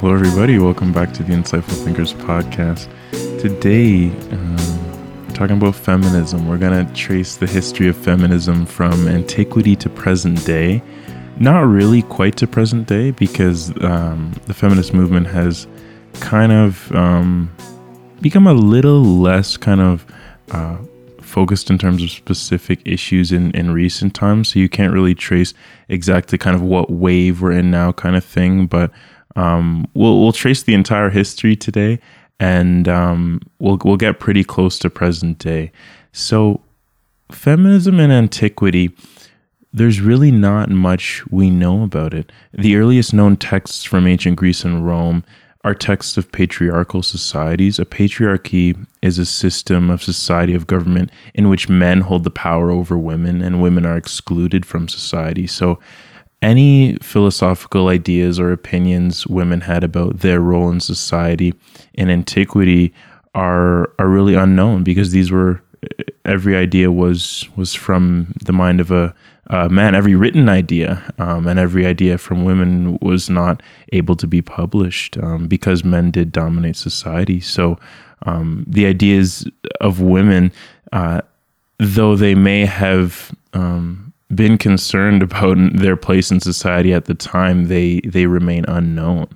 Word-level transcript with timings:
Hello, 0.00 0.14
everybody. 0.14 0.58
Welcome 0.58 0.94
back 0.94 1.12
to 1.12 1.22
the 1.22 1.34
Insightful 1.34 1.84
Thinkers 1.84 2.14
podcast. 2.14 2.88
Today, 3.38 4.08
um, 4.30 5.26
we're 5.26 5.34
talking 5.34 5.58
about 5.58 5.74
feminism. 5.74 6.48
We're 6.48 6.56
going 6.56 6.86
to 6.86 6.90
trace 6.94 7.36
the 7.36 7.46
history 7.46 7.86
of 7.86 7.98
feminism 7.98 8.64
from 8.64 9.06
antiquity 9.08 9.76
to 9.76 9.90
present 9.90 10.42
day. 10.46 10.82
Not 11.38 11.66
really 11.66 12.00
quite 12.00 12.38
to 12.38 12.46
present 12.46 12.88
day 12.88 13.10
because 13.10 13.78
um, 13.84 14.32
the 14.46 14.54
feminist 14.54 14.94
movement 14.94 15.26
has 15.26 15.66
kind 16.14 16.50
of 16.50 16.90
um, 16.92 17.54
become 18.22 18.46
a 18.46 18.54
little 18.54 19.02
less 19.02 19.58
kind 19.58 19.82
of 19.82 20.06
uh, 20.50 20.78
focused 21.20 21.68
in 21.68 21.76
terms 21.76 22.02
of 22.02 22.10
specific 22.10 22.80
issues 22.86 23.32
in, 23.32 23.50
in 23.50 23.70
recent 23.70 24.14
times. 24.14 24.48
So 24.48 24.60
you 24.60 24.68
can't 24.70 24.94
really 24.94 25.14
trace 25.14 25.52
exactly 25.90 26.38
kind 26.38 26.56
of 26.56 26.62
what 26.62 26.90
wave 26.90 27.42
we're 27.42 27.52
in 27.52 27.70
now, 27.70 27.92
kind 27.92 28.16
of 28.16 28.24
thing. 28.24 28.66
But 28.66 28.90
um, 29.36 29.86
we'll 29.94 30.20
we'll 30.20 30.32
trace 30.32 30.62
the 30.62 30.74
entire 30.74 31.10
history 31.10 31.56
today, 31.56 31.98
and 32.38 32.88
um, 32.88 33.40
we'll 33.58 33.78
we'll 33.84 33.96
get 33.96 34.20
pretty 34.20 34.44
close 34.44 34.78
to 34.80 34.90
present 34.90 35.38
day. 35.38 35.72
So 36.12 36.60
feminism 37.30 38.00
in 38.00 38.10
antiquity. 38.10 38.90
There's 39.72 40.00
really 40.00 40.32
not 40.32 40.68
much 40.68 41.24
we 41.30 41.48
know 41.48 41.84
about 41.84 42.12
it. 42.12 42.32
The 42.52 42.74
earliest 42.76 43.14
known 43.14 43.36
texts 43.36 43.84
from 43.84 44.06
ancient 44.06 44.36
Greece 44.36 44.64
and 44.64 44.84
Rome 44.84 45.22
are 45.62 45.74
texts 45.74 46.16
of 46.16 46.32
patriarchal 46.32 47.02
societies. 47.02 47.78
A 47.78 47.84
patriarchy 47.84 48.86
is 49.02 49.18
a 49.18 49.26
system 49.26 49.90
of 49.90 50.02
society 50.02 50.54
of 50.54 50.66
government 50.66 51.10
in 51.34 51.48
which 51.48 51.68
men 51.68 52.00
hold 52.00 52.24
the 52.24 52.30
power 52.30 52.70
over 52.70 52.96
women 52.96 53.42
and 53.42 53.62
women 53.62 53.84
are 53.84 53.96
excluded 53.96 54.64
from 54.64 54.88
society. 54.88 55.46
So, 55.46 55.78
any 56.42 56.94
philosophical 56.96 57.88
ideas 57.88 58.40
or 58.40 58.52
opinions 58.52 59.26
women 59.26 59.60
had 59.60 59.84
about 59.84 60.20
their 60.20 60.40
role 60.40 60.70
in 60.70 60.80
society 60.80 61.54
in 61.94 62.10
antiquity 62.10 62.92
are 63.34 63.92
are 63.98 64.08
really 64.08 64.34
unknown 64.34 64.82
because 64.82 65.12
these 65.12 65.30
were 65.30 65.62
every 66.24 66.56
idea 66.56 66.90
was 66.90 67.48
was 67.56 67.74
from 67.74 68.34
the 68.44 68.52
mind 68.52 68.80
of 68.80 68.90
a 68.90 69.14
uh, 69.50 69.68
man, 69.68 69.96
every 69.96 70.14
written 70.14 70.48
idea 70.48 71.02
um, 71.18 71.46
and 71.48 71.58
every 71.58 71.84
idea 71.84 72.16
from 72.16 72.44
women 72.44 72.96
was 73.02 73.28
not 73.28 73.60
able 73.92 74.14
to 74.14 74.26
be 74.26 74.40
published 74.40 75.18
um, 75.18 75.48
because 75.48 75.84
men 75.84 76.12
did 76.12 76.30
dominate 76.30 76.76
society. 76.76 77.40
So 77.40 77.76
um, 78.26 78.64
the 78.68 78.86
ideas 78.86 79.48
of 79.80 80.00
women, 80.00 80.52
uh, 80.92 81.22
though 81.78 82.14
they 82.14 82.36
may 82.36 82.64
have 82.64 83.34
um, 83.52 84.09
been 84.34 84.58
concerned 84.58 85.22
about 85.22 85.56
their 85.74 85.96
place 85.96 86.30
in 86.30 86.40
society 86.40 86.92
at 86.92 87.06
the 87.06 87.14
time, 87.14 87.66
they 87.66 88.00
they 88.00 88.26
remain 88.26 88.64
unknown. 88.66 89.28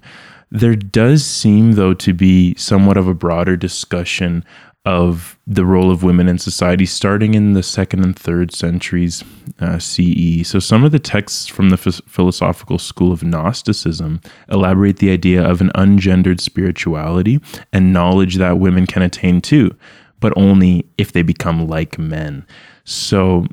There 0.50 0.76
does 0.76 1.24
seem, 1.24 1.72
though, 1.72 1.94
to 1.94 2.12
be 2.12 2.54
somewhat 2.54 2.96
of 2.96 3.08
a 3.08 3.14
broader 3.14 3.56
discussion 3.56 4.44
of 4.84 5.38
the 5.46 5.64
role 5.64 5.90
of 5.90 6.02
women 6.02 6.28
in 6.28 6.38
society 6.38 6.84
starting 6.84 7.34
in 7.34 7.54
the 7.54 7.62
second 7.62 8.04
and 8.04 8.16
third 8.16 8.52
centuries 8.52 9.24
uh, 9.58 9.78
CE. 9.78 10.46
So, 10.46 10.58
some 10.58 10.84
of 10.84 10.92
the 10.92 10.98
texts 10.98 11.48
from 11.48 11.70
the 11.70 11.76
philosophical 11.78 12.78
school 12.78 13.10
of 13.10 13.22
Gnosticism 13.22 14.20
elaborate 14.50 14.98
the 14.98 15.10
idea 15.10 15.42
of 15.42 15.60
an 15.60 15.70
ungendered 15.74 16.40
spirituality 16.40 17.40
and 17.72 17.92
knowledge 17.92 18.36
that 18.36 18.58
women 18.58 18.86
can 18.86 19.02
attain 19.02 19.40
too, 19.40 19.74
but 20.20 20.34
only 20.36 20.86
if 20.98 21.12
they 21.12 21.22
become 21.22 21.66
like 21.66 21.98
men. 21.98 22.46
So, 22.84 23.46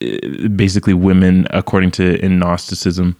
basically, 0.00 0.94
women, 0.94 1.46
according 1.50 1.90
to 1.92 2.24
in 2.24 2.38
Gnosticism, 2.38 3.16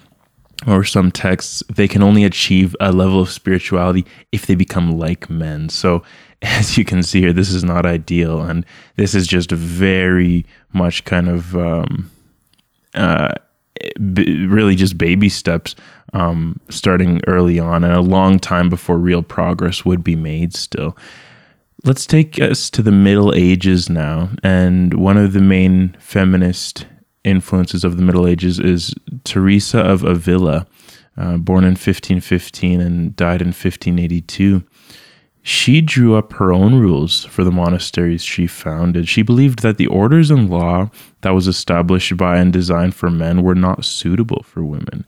or 0.66 0.84
some 0.84 1.10
texts, 1.10 1.62
they 1.72 1.88
can 1.88 2.02
only 2.02 2.24
achieve 2.24 2.76
a 2.80 2.92
level 2.92 3.20
of 3.20 3.30
spirituality 3.30 4.04
if 4.32 4.46
they 4.46 4.54
become 4.54 4.98
like 4.98 5.30
men. 5.30 5.68
So, 5.68 6.02
as 6.42 6.78
you 6.78 6.84
can 6.84 7.02
see 7.02 7.20
here, 7.20 7.32
this 7.32 7.50
is 7.50 7.64
not 7.64 7.84
ideal, 7.84 8.40
and 8.40 8.64
this 8.96 9.14
is 9.14 9.26
just 9.26 9.50
very 9.50 10.46
much 10.72 11.04
kind 11.04 11.28
of 11.28 11.54
um, 11.56 12.10
uh, 12.94 13.34
b- 14.12 14.46
really 14.46 14.74
just 14.74 14.96
baby 14.96 15.28
steps, 15.28 15.74
um, 16.14 16.58
starting 16.70 17.20
early 17.26 17.58
on, 17.58 17.84
and 17.84 17.92
a 17.92 18.00
long 18.00 18.38
time 18.38 18.70
before 18.70 18.98
real 18.98 19.22
progress 19.22 19.84
would 19.84 20.02
be 20.02 20.16
made. 20.16 20.54
Still, 20.54 20.96
let's 21.84 22.06
take 22.06 22.40
us 22.40 22.70
to 22.70 22.82
the 22.82 22.92
Middle 22.92 23.34
Ages 23.34 23.88
now, 23.88 24.30
and 24.42 24.94
one 24.94 25.16
of 25.16 25.32
the 25.32 25.40
main 25.40 25.96
feminist 25.98 26.86
influences 27.24 27.84
of 27.84 27.96
the 27.96 28.02
Middle 28.02 28.26
Ages 28.26 28.58
is 28.58 28.94
Teresa 29.24 29.80
of 29.80 30.04
Avila, 30.04 30.66
uh, 31.16 31.36
born 31.36 31.64
in 31.64 31.70
1515 31.70 32.80
and 32.80 33.16
died 33.16 33.40
in 33.40 33.48
1582. 33.48 34.62
She 35.42 35.80
drew 35.80 36.16
up 36.16 36.34
her 36.34 36.52
own 36.52 36.74
rules 36.74 37.24
for 37.24 37.44
the 37.44 37.50
monasteries 37.50 38.22
she 38.22 38.46
founded. 38.46 39.08
She 39.08 39.22
believed 39.22 39.60
that 39.60 39.78
the 39.78 39.86
orders 39.86 40.30
and 40.30 40.50
law 40.50 40.90
that 41.22 41.30
was 41.30 41.46
established 41.46 42.16
by 42.16 42.38
and 42.38 42.52
designed 42.52 42.94
for 42.94 43.10
men 43.10 43.42
were 43.42 43.54
not 43.54 43.84
suitable 43.84 44.42
for 44.42 44.62
women. 44.62 45.06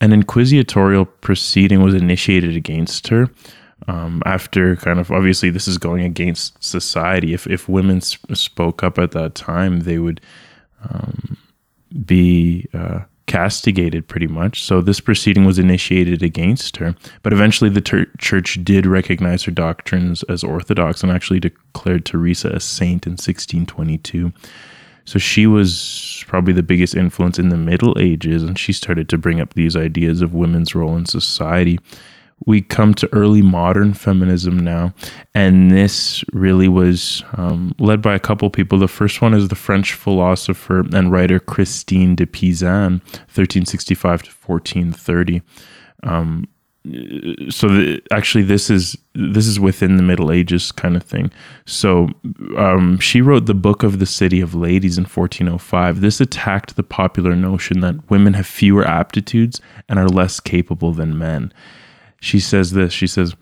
An 0.00 0.12
inquisitorial 0.12 1.04
proceeding 1.04 1.82
was 1.82 1.94
initiated 1.94 2.56
against 2.56 3.08
her 3.08 3.28
um, 3.88 4.22
after 4.26 4.76
kind 4.76 4.98
of 4.98 5.10
obviously 5.10 5.50
this 5.50 5.66
is 5.68 5.78
going 5.78 6.02
against 6.04 6.62
society. 6.62 7.34
If, 7.34 7.46
if 7.46 7.68
women 7.68 8.00
sp- 8.02 8.34
spoke 8.34 8.82
up 8.82 8.98
at 8.98 9.12
that 9.12 9.34
time, 9.34 9.80
they 9.80 9.98
would 9.98 10.20
um, 10.88 11.36
be 12.04 12.68
uh, 12.74 13.00
castigated 13.26 14.06
pretty 14.08 14.26
much. 14.26 14.62
So 14.62 14.80
this 14.80 15.00
proceeding 15.00 15.44
was 15.44 15.58
initiated 15.58 16.22
against 16.22 16.76
her. 16.76 16.94
But 17.22 17.32
eventually 17.32 17.70
the 17.70 17.80
ter- 17.80 18.10
church 18.18 18.58
did 18.62 18.86
recognize 18.86 19.44
her 19.44 19.52
doctrines 19.52 20.22
as 20.24 20.44
orthodox 20.44 21.02
and 21.02 21.10
actually 21.10 21.40
declared 21.40 22.04
Teresa 22.04 22.50
a 22.50 22.60
saint 22.60 23.06
in 23.06 23.12
1622. 23.12 24.32
So 25.04 25.18
she 25.18 25.46
was 25.46 26.24
probably 26.28 26.52
the 26.52 26.62
biggest 26.62 26.94
influence 26.94 27.38
in 27.38 27.48
the 27.48 27.56
Middle 27.56 27.98
Ages, 27.98 28.42
and 28.44 28.56
she 28.56 28.72
started 28.72 29.08
to 29.08 29.18
bring 29.18 29.40
up 29.40 29.54
these 29.54 29.74
ideas 29.74 30.22
of 30.22 30.32
women's 30.32 30.76
role 30.76 30.96
in 30.96 31.06
society 31.06 31.80
we 32.46 32.62
come 32.62 32.94
to 32.94 33.12
early 33.12 33.42
modern 33.42 33.94
feminism 33.94 34.58
now, 34.58 34.94
and 35.34 35.70
this 35.70 36.24
really 36.32 36.68
was 36.68 37.22
um, 37.36 37.74
led 37.78 38.02
by 38.02 38.14
a 38.14 38.20
couple 38.20 38.48
people. 38.50 38.78
The 38.78 38.88
first 38.88 39.20
one 39.20 39.34
is 39.34 39.48
the 39.48 39.54
French 39.54 39.94
philosopher 39.94 40.80
and 40.94 41.12
writer 41.12 41.38
Christine 41.38 42.14
de 42.14 42.26
Pizan, 42.26 43.00
1365 43.28 44.22
to 44.22 44.30
1430. 44.30 45.42
Um, 46.02 46.48
so 47.48 47.68
the, 47.68 48.02
actually, 48.10 48.42
this 48.42 48.68
is 48.68 48.96
this 49.14 49.46
is 49.46 49.60
within 49.60 49.96
the 49.96 50.02
Middle 50.02 50.32
Ages 50.32 50.72
kind 50.72 50.96
of 50.96 51.04
thing. 51.04 51.30
So 51.64 52.08
um, 52.56 52.98
she 52.98 53.20
wrote 53.20 53.46
the 53.46 53.54
Book 53.54 53.84
of 53.84 54.00
the 54.00 54.06
City 54.06 54.40
of 54.40 54.54
Ladies 54.54 54.98
in 54.98 55.04
1405. 55.04 56.00
This 56.00 56.20
attacked 56.20 56.74
the 56.74 56.82
popular 56.82 57.36
notion 57.36 57.80
that 57.80 58.10
women 58.10 58.34
have 58.34 58.48
fewer 58.48 58.84
aptitudes 58.84 59.60
and 59.88 59.98
are 59.98 60.08
less 60.08 60.40
capable 60.40 60.92
than 60.92 61.16
men 61.16 61.52
she 62.22 62.38
says 62.38 62.70
this 62.70 62.92
she 62.92 63.08
says 63.08 63.34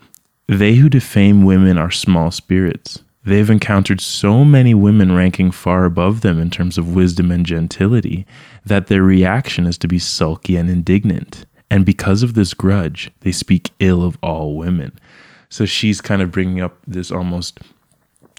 they 0.48 0.74
who 0.74 0.88
defame 0.88 1.44
women 1.44 1.78
are 1.78 1.90
small 1.90 2.30
spirits. 2.30 3.04
They've 3.22 3.50
encountered 3.50 4.00
so 4.00 4.42
many 4.42 4.72
women 4.72 5.14
ranking 5.14 5.50
far 5.50 5.84
above 5.84 6.22
them 6.22 6.40
in 6.40 6.48
terms 6.50 6.78
of 6.78 6.94
wisdom 6.94 7.30
and 7.30 7.44
gentility 7.44 8.26
that 8.64 8.86
their 8.86 9.02
reaction 9.02 9.66
is 9.66 9.76
to 9.78 9.88
be 9.88 9.98
sulky 9.98 10.56
and 10.56 10.70
indignant. 10.70 11.44
And 11.70 11.84
because 11.84 12.22
of 12.22 12.32
this 12.32 12.54
grudge 12.54 13.12
they 13.20 13.32
speak 13.32 13.70
ill 13.80 14.02
of 14.02 14.16
all 14.22 14.56
women. 14.56 14.98
So 15.50 15.66
she's 15.66 16.00
kind 16.00 16.22
of 16.22 16.32
bringing 16.32 16.62
up 16.62 16.78
this 16.86 17.12
almost 17.12 17.60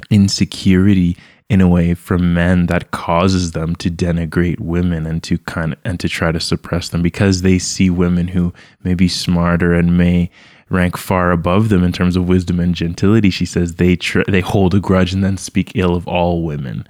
insecurity 0.09 1.17
in 1.51 1.59
a 1.59 1.67
way 1.67 1.93
from 1.93 2.33
men 2.33 2.67
that 2.67 2.91
causes 2.91 3.51
them 3.51 3.75
to 3.75 3.91
denigrate 3.91 4.57
women 4.61 5.05
and 5.05 5.21
to 5.21 5.37
kind 5.39 5.73
of 5.73 5.79
and 5.83 5.99
to 5.99 6.07
try 6.07 6.31
to 6.31 6.39
suppress 6.39 6.87
them 6.87 7.01
because 7.01 7.41
they 7.41 7.59
see 7.59 7.89
women 7.89 8.29
who 8.29 8.53
may 8.85 8.93
be 8.93 9.09
smarter 9.09 9.73
and 9.73 9.97
may 9.97 10.31
rank 10.69 10.95
far 10.95 11.29
above 11.31 11.67
them 11.67 11.83
in 11.83 11.91
terms 11.91 12.15
of 12.15 12.29
wisdom 12.29 12.57
and 12.61 12.73
gentility 12.73 13.29
she 13.29 13.45
says 13.45 13.75
they 13.75 13.97
tr- 13.97 14.21
they 14.29 14.39
hold 14.39 14.73
a 14.73 14.79
grudge 14.79 15.11
and 15.13 15.25
then 15.25 15.35
speak 15.35 15.73
ill 15.75 15.93
of 15.93 16.07
all 16.07 16.41
women 16.41 16.87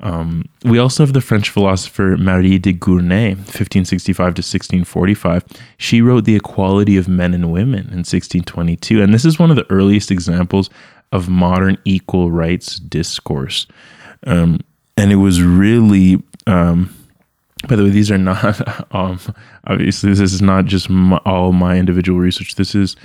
um, 0.00 0.48
we 0.64 0.78
also 0.78 1.02
have 1.02 1.12
the 1.12 1.20
French 1.20 1.50
philosopher 1.50 2.16
Marie 2.16 2.56
de 2.56 2.72
Gournay, 2.72 3.30
1565 3.30 4.16
to 4.16 4.42
1645. 4.42 5.44
She 5.76 6.00
wrote 6.00 6.24
The 6.24 6.36
Equality 6.36 6.96
of 6.96 7.08
Men 7.08 7.34
and 7.34 7.50
Women 7.50 7.80
in 7.80 8.06
1622. 8.06 9.02
And 9.02 9.12
this 9.12 9.24
is 9.24 9.40
one 9.40 9.50
of 9.50 9.56
the 9.56 9.68
earliest 9.72 10.12
examples 10.12 10.70
of 11.10 11.28
modern 11.28 11.78
equal 11.84 12.30
rights 12.30 12.76
discourse. 12.78 13.66
Um, 14.26 14.60
and 14.96 15.12
it 15.12 15.16
was 15.16 15.42
really, 15.42 16.22
um, 16.46 16.94
by 17.68 17.76
the 17.76 17.84
way, 17.84 17.90
these 17.90 18.10
are 18.10 18.18
not, 18.18 18.92
um, 18.94 19.20
obviously, 19.66 20.10
this 20.10 20.20
is 20.20 20.42
not 20.42 20.64
just 20.64 20.90
my, 20.90 21.18
all 21.24 21.52
my 21.52 21.76
individual 21.76 22.18
research. 22.18 22.56
This 22.56 22.74
is 22.74 22.96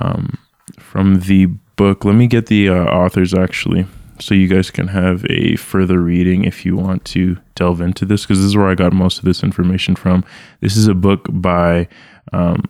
um, 0.00 0.38
from 0.78 1.20
the 1.20 1.46
book. 1.76 2.04
Let 2.04 2.14
me 2.14 2.26
get 2.26 2.46
the 2.46 2.68
uh, 2.68 2.84
authors 2.84 3.34
actually, 3.34 3.86
so 4.18 4.34
you 4.34 4.48
guys 4.48 4.70
can 4.70 4.88
have 4.88 5.26
a 5.28 5.56
further 5.56 6.00
reading 6.00 6.44
if 6.44 6.64
you 6.64 6.76
want 6.76 7.04
to 7.06 7.36
delve 7.54 7.80
into 7.80 8.04
this, 8.04 8.22
because 8.22 8.38
this 8.38 8.46
is 8.46 8.56
where 8.56 8.68
I 8.68 8.74
got 8.74 8.92
most 8.92 9.18
of 9.18 9.24
this 9.24 9.42
information 9.42 9.96
from. 9.96 10.24
This 10.60 10.76
is 10.76 10.88
a 10.88 10.94
book 10.94 11.26
by 11.30 11.88
um, 12.32 12.64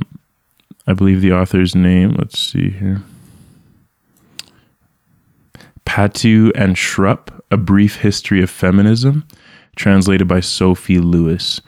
I 0.86 0.92
believe 0.92 1.20
the 1.20 1.32
author's 1.32 1.74
name, 1.74 2.14
let's 2.18 2.38
see 2.38 2.70
here. 2.70 3.02
Patu 5.86 6.50
and 6.54 6.76
Schrupp, 6.76 7.40
A 7.54 7.56
Brief 7.56 8.00
History 8.00 8.42
of 8.42 8.50
Feminism, 8.50 9.24
translated 9.76 10.26
by 10.26 10.40
Sophie 10.40 10.98
Lewis. 10.98 11.60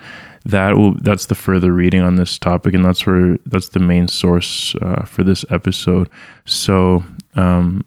That 0.45 0.77
will 0.77 0.95
that's 0.95 1.27
the 1.27 1.37
further 1.37 1.73
reading 1.73 2.03
on 2.03 2.17
this 2.17 2.41
topic, 2.41 2.75
and 2.75 2.85
that's 2.85 3.07
where 3.07 3.39
that's 3.47 3.69
the 3.69 3.79
main 3.79 4.09
source 4.09 4.75
uh, 4.83 5.05
for 5.05 5.23
this 5.23 5.45
episode. 5.49 6.11
So 6.45 7.05
um, 7.37 7.85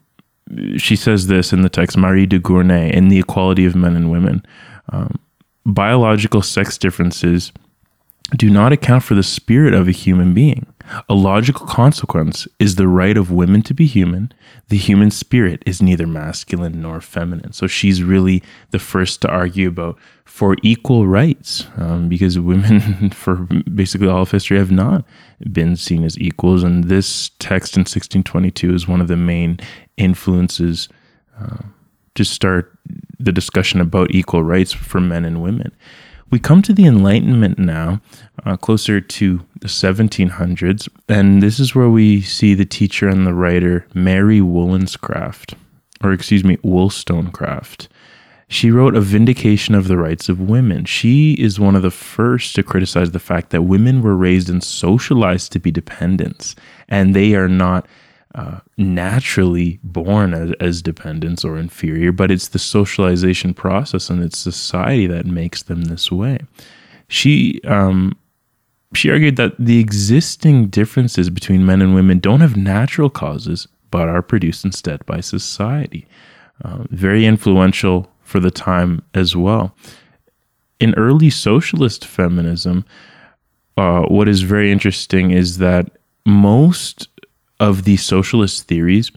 she 0.77 0.95
says 0.95 1.27
this 1.27 1.51
in 1.51 1.61
the 1.61 1.69
text, 1.69 1.97
Marie 1.97 2.25
de 2.25 2.39
Gournay, 2.39 2.89
in 2.93 3.09
the 3.09 3.19
equality 3.19 3.65
of 3.65 3.75
men 3.75 3.97
and 3.97 4.09
women. 4.09 4.45
Um, 4.93 5.19
biological 5.65 6.41
sex 6.41 6.77
differences 6.77 7.51
do 8.37 8.49
not 8.49 8.71
account 8.71 9.03
for 9.03 9.13
the 9.13 9.23
spirit 9.23 9.73
of 9.73 9.89
a 9.89 9.91
human 9.91 10.33
being. 10.33 10.65
A 11.07 11.13
logical 11.13 11.67
consequence 11.67 12.47
is 12.57 12.75
the 12.75 12.87
right 12.87 13.17
of 13.17 13.31
women 13.31 13.61
to 13.63 13.73
be 13.73 13.85
human. 13.85 14.31
The 14.69 14.77
human 14.77 15.11
spirit 15.11 15.61
is 15.65 15.81
neither 15.81 16.07
masculine 16.07 16.81
nor 16.81 17.01
feminine. 17.01 17.53
So 17.53 17.67
she's 17.67 18.01
really 18.01 18.41
the 18.71 18.79
first 18.79 19.21
to 19.21 19.29
argue 19.29 19.67
about 19.67 19.97
for 20.25 20.55
equal 20.63 21.07
rights, 21.07 21.65
um, 21.77 22.09
because 22.09 22.39
women, 22.39 23.09
for 23.13 23.35
basically 23.73 24.07
all 24.07 24.23
of 24.23 24.31
history, 24.31 24.57
have 24.57 24.71
not 24.71 25.05
been 25.51 25.75
seen 25.75 26.03
as 26.03 26.17
equals. 26.17 26.63
And 26.63 26.85
this 26.85 27.31
text 27.39 27.75
in 27.75 27.81
1622 27.81 28.73
is 28.73 28.87
one 28.87 29.01
of 29.01 29.07
the 29.07 29.17
main 29.17 29.59
influences 29.97 30.89
uh, 31.39 31.63
to 32.15 32.23
start 32.23 32.77
the 33.19 33.31
discussion 33.31 33.81
about 33.81 34.11
equal 34.11 34.43
rights 34.43 34.71
for 34.71 34.99
men 34.99 35.25
and 35.25 35.41
women. 35.41 35.71
We 36.31 36.37
come 36.37 36.61
to 36.61 36.73
the 36.73 36.85
Enlightenment 36.85 37.57
now, 37.57 38.01
uh, 38.45 38.55
closer 38.55 39.01
to 39.01 39.45
the 39.59 39.67
1700s, 39.67 40.87
and 41.07 41.41
this 41.41 41.59
is 41.59 41.73
where 41.73 41.89
we 41.89 42.21
see 42.21 42.53
the 42.53 42.65
teacher 42.65 43.09
and 43.09 43.25
the 43.25 43.33
writer 43.33 43.87
Mary 43.95 44.39
Wollstonecraft, 44.39 45.55
or 46.03 46.13
excuse 46.13 46.43
me, 46.43 46.59
Wollstonecraft. 46.61 47.89
She 48.47 48.69
wrote 48.69 48.95
A 48.95 49.01
Vindication 49.01 49.73
of 49.73 49.87
the 49.87 49.97
Rights 49.97 50.29
of 50.29 50.39
Women. 50.39 50.85
She 50.85 51.33
is 51.33 51.59
one 51.59 51.75
of 51.75 51.81
the 51.81 51.91
first 51.91 52.53
to 52.55 52.63
criticize 52.63 53.09
the 53.09 53.19
fact 53.19 53.49
that 53.49 53.63
women 53.63 54.03
were 54.03 54.15
raised 54.15 54.51
and 54.51 54.63
socialized 54.63 55.51
to 55.53 55.59
be 55.59 55.71
dependents, 55.71 56.55
and 56.87 57.15
they 57.15 57.33
are 57.33 57.49
not 57.49 57.87
naturally 58.77 59.79
born 59.83 60.33
as, 60.33 60.51
as 60.59 60.81
dependents 60.81 61.43
or 61.43 61.57
inferior, 61.57 62.11
but 62.11 62.31
it's 62.31 62.49
the 62.49 62.59
socialization 62.59 63.53
process 63.53 64.09
and 64.09 64.23
it's 64.23 64.37
society 64.37 65.07
that 65.07 65.25
makes 65.25 65.63
them 65.63 65.85
this 65.85 66.11
way. 66.11 66.39
She 67.07 67.59
um, 67.63 68.17
she 68.93 69.09
argued 69.09 69.35
that 69.35 69.53
the 69.59 69.79
existing 69.79 70.67
differences 70.67 71.29
between 71.29 71.65
men 71.65 71.81
and 71.81 71.93
women 71.93 72.19
don't 72.19 72.41
have 72.41 72.57
natural 72.57 73.09
causes, 73.09 73.67
but 73.91 74.07
are 74.07 74.21
produced 74.21 74.65
instead 74.65 75.05
by 75.05 75.19
society. 75.19 76.07
Uh, 76.63 76.83
very 76.89 77.25
influential 77.25 78.11
for 78.23 78.39
the 78.39 78.51
time 78.51 79.01
as 79.13 79.35
well. 79.35 79.75
In 80.79 80.93
early 80.95 81.29
socialist 81.29 82.05
feminism, 82.05 82.85
uh, 83.77 84.01
what 84.03 84.27
is 84.27 84.41
very 84.41 84.71
interesting 84.71 85.31
is 85.31 85.57
that 85.57 85.91
most 86.25 87.07
of 87.59 87.83
the 87.83 87.97
socialist 87.97 88.67
theories 88.67 89.11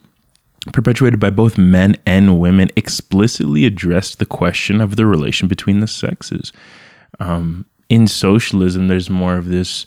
perpetuated 0.73 1.19
by 1.19 1.31
both 1.31 1.59
men 1.59 1.97
and 2.07 2.39
women 2.39 2.71
explicitly 2.77 3.65
addressed 3.65 4.19
the 4.19 4.27
question 4.27 4.81
of 4.81 4.97
the 4.97 5.07
relation 5.07 5.49
between 5.49 5.81
the 5.81 5.89
sexes. 5.89 6.53
Um, 7.19 7.67
in 7.89 8.07
socialism, 8.07 8.89
there's 8.89 9.11
more 9.11 9.37
of 9.37 9.47
this 9.47 9.87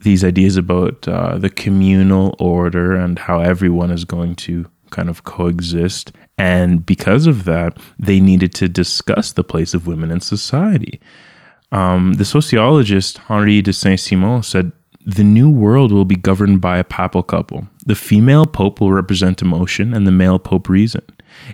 these 0.00 0.24
ideas 0.24 0.56
about 0.56 1.08
uh, 1.08 1.38
the 1.38 1.48
communal 1.48 2.36
order 2.38 2.94
and 2.94 3.18
how 3.18 3.40
everyone 3.40 3.90
is 3.90 4.04
going 4.04 4.34
to 4.34 4.66
kind 4.90 5.08
of 5.08 5.24
coexist. 5.24 6.12
And 6.36 6.84
because 6.84 7.26
of 7.26 7.44
that, 7.44 7.78
they 7.98 8.20
needed 8.20 8.54
to 8.56 8.68
discuss 8.68 9.32
the 9.32 9.44
place 9.44 9.72
of 9.72 9.86
women 9.86 10.10
in 10.10 10.20
society. 10.20 11.00
Um, 11.72 12.14
the 12.14 12.24
sociologist 12.24 13.18
Henri 13.18 13.62
de 13.62 13.72
Saint 13.72 13.98
Simon 13.98 14.42
said 14.42 14.72
the 15.04 15.24
new 15.24 15.50
world 15.50 15.92
will 15.92 16.04
be 16.04 16.16
governed 16.16 16.60
by 16.60 16.78
a 16.78 16.84
papal 16.84 17.22
couple. 17.22 17.68
The 17.84 17.94
female 17.94 18.46
pope 18.46 18.80
will 18.80 18.92
represent 18.92 19.42
emotion 19.42 19.92
and 19.92 20.06
the 20.06 20.12
male 20.12 20.38
pope 20.38 20.68
reason. 20.68 21.02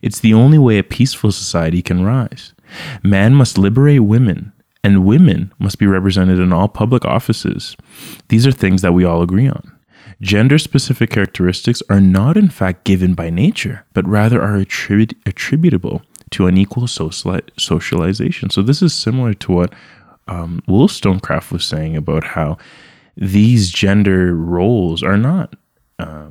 It's 0.02 0.20
the 0.20 0.34
only 0.34 0.58
way 0.58 0.78
a 0.78 0.84
peaceful 0.84 1.32
society 1.32 1.82
can 1.82 2.04
rise. 2.04 2.52
Man 3.02 3.34
must 3.34 3.58
liberate 3.58 4.04
women, 4.04 4.52
and 4.84 5.04
women 5.04 5.52
must 5.58 5.78
be 5.78 5.86
represented 5.86 6.38
in 6.38 6.52
all 6.52 6.68
public 6.68 7.04
offices. 7.04 7.76
These 8.28 8.46
are 8.46 8.52
things 8.52 8.82
that 8.82 8.94
we 8.94 9.04
all 9.04 9.22
agree 9.22 9.48
on. 9.48 9.76
Gender 10.20 10.58
specific 10.58 11.10
characteristics 11.10 11.82
are 11.88 12.00
not, 12.00 12.36
in 12.36 12.50
fact, 12.50 12.84
given 12.84 13.14
by 13.14 13.30
nature, 13.30 13.84
but 13.94 14.06
rather 14.06 14.40
are 14.40 14.58
attribut- 14.58 15.16
attributable 15.26 16.02
to 16.30 16.46
unequal 16.46 16.86
socialization. 16.86 18.50
So, 18.50 18.62
this 18.62 18.82
is 18.82 18.92
similar 18.92 19.34
to 19.34 19.52
what 19.52 19.74
um, 20.28 20.62
Wollstonecraft 20.68 21.50
was 21.50 21.64
saying 21.64 21.96
about 21.96 22.22
how 22.22 22.58
these 23.16 23.70
gender 23.70 24.34
roles 24.34 25.02
are 25.02 25.16
not 25.16 25.54
uh, 25.98 26.30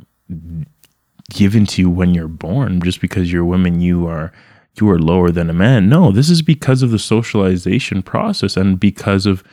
given 1.30 1.66
to 1.68 1.82
you 1.82 1.90
when 1.90 2.14
you're 2.14 2.28
born. 2.28 2.82
Just 2.82 3.02
because 3.02 3.32
you're 3.32 3.44
a 3.44 3.48
woman 3.48 3.82
you 3.82 4.08
are 4.08 4.32
you 4.80 4.90
are 4.90 5.00
lower 5.00 5.32
than 5.32 5.50
a 5.50 5.54
man. 5.54 5.90
No 5.90 6.12
this 6.12 6.30
is 6.30 6.42
because 6.42 6.82
of 6.82 6.92
the 6.92 7.00
socialization 7.00 8.02
process 8.02 8.58
and 8.58 8.80
because 8.80 9.26
of 9.26 9.44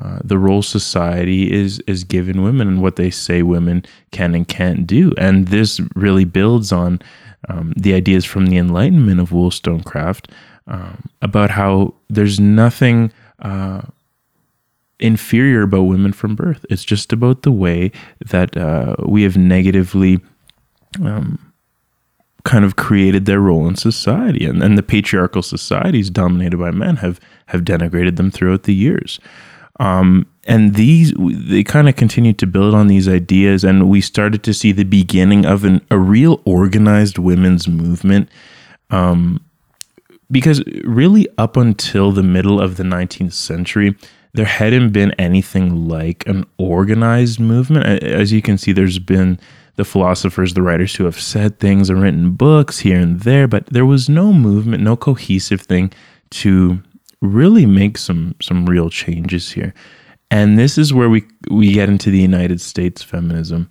uh, 0.00 0.20
the 0.22 0.38
role 0.38 0.62
society 0.62 1.52
is 1.52 1.80
is 1.86 2.04
given 2.04 2.42
women 2.42 2.68
and 2.68 2.80
what 2.82 2.96
they 2.96 3.10
say 3.10 3.42
women 3.42 3.84
can 4.12 4.34
and 4.34 4.46
can't 4.46 4.86
do. 4.86 5.12
And 5.18 5.48
this 5.48 5.80
really 5.96 6.24
builds 6.24 6.70
on 6.72 7.00
um, 7.48 7.72
the 7.76 7.94
ideas 7.94 8.24
from 8.24 8.46
the 8.46 8.58
enlightenment 8.58 9.20
of 9.20 9.32
wollstonecraft 9.32 10.30
um, 10.66 11.08
about 11.22 11.50
how 11.50 11.94
there's 12.08 12.38
nothing 12.38 13.12
uh, 13.40 13.82
inferior 15.00 15.62
about 15.62 15.82
women 15.82 16.12
from 16.12 16.34
birth. 16.34 16.64
It's 16.70 16.84
just 16.84 17.12
about 17.12 17.42
the 17.42 17.52
way 17.52 17.92
that 18.26 18.56
uh, 18.56 18.96
we 19.06 19.22
have 19.22 19.36
negatively 19.36 20.20
um, 21.02 21.52
kind 22.44 22.64
of 22.64 22.76
created 22.76 23.26
their 23.26 23.40
role 23.40 23.68
in 23.68 23.76
society, 23.76 24.44
and, 24.44 24.62
and 24.62 24.78
the 24.78 24.82
patriarchal 24.82 25.42
societies 25.42 26.10
dominated 26.10 26.56
by 26.58 26.70
men 26.70 26.96
have 26.96 27.20
have 27.46 27.62
denigrated 27.62 28.16
them 28.16 28.30
throughout 28.30 28.64
the 28.64 28.74
years. 28.74 29.20
Um, 29.80 30.26
and 30.46 30.74
these 30.74 31.12
they 31.16 31.62
kind 31.62 31.88
of 31.88 31.96
continued 31.96 32.38
to 32.38 32.46
build 32.46 32.74
on 32.74 32.88
these 32.88 33.08
ideas, 33.08 33.64
and 33.64 33.88
we 33.88 34.00
started 34.00 34.42
to 34.44 34.54
see 34.54 34.72
the 34.72 34.84
beginning 34.84 35.44
of 35.44 35.64
an, 35.64 35.84
a 35.90 35.98
real 35.98 36.40
organized 36.44 37.18
women's 37.18 37.68
movement. 37.68 38.28
Um, 38.90 39.44
because 40.30 40.62
really, 40.84 41.26
up 41.38 41.56
until 41.56 42.12
the 42.12 42.22
middle 42.22 42.60
of 42.60 42.76
the 42.76 42.82
19th 42.82 43.32
century, 43.32 43.96
there 44.34 44.44
hadn't 44.44 44.90
been 44.90 45.12
anything 45.12 45.88
like 45.88 46.26
an 46.26 46.44
organized 46.58 47.40
movement. 47.40 48.02
As 48.02 48.32
you 48.32 48.42
can 48.42 48.58
see, 48.58 48.72
there's 48.72 48.98
been 48.98 49.38
the 49.76 49.84
philosophers, 49.84 50.54
the 50.54 50.62
writers 50.62 50.94
who 50.96 51.04
have 51.04 51.20
said 51.20 51.58
things 51.60 51.88
and 51.88 52.02
written 52.02 52.32
books 52.32 52.80
here 52.80 52.98
and 52.98 53.20
there, 53.20 53.46
but 53.46 53.66
there 53.66 53.86
was 53.86 54.08
no 54.08 54.32
movement, 54.32 54.82
no 54.82 54.96
cohesive 54.96 55.60
thing 55.60 55.92
to 56.30 56.82
really 57.20 57.66
make 57.66 57.96
some 57.96 58.34
some 58.40 58.66
real 58.66 58.90
changes 58.90 59.52
here. 59.52 59.72
And 60.30 60.58
this 60.58 60.78
is 60.78 60.92
where 60.92 61.08
we 61.08 61.24
we 61.50 61.72
get 61.72 61.88
into 61.88 62.10
the 62.10 62.18
United 62.20 62.60
States 62.60 63.02
feminism 63.02 63.70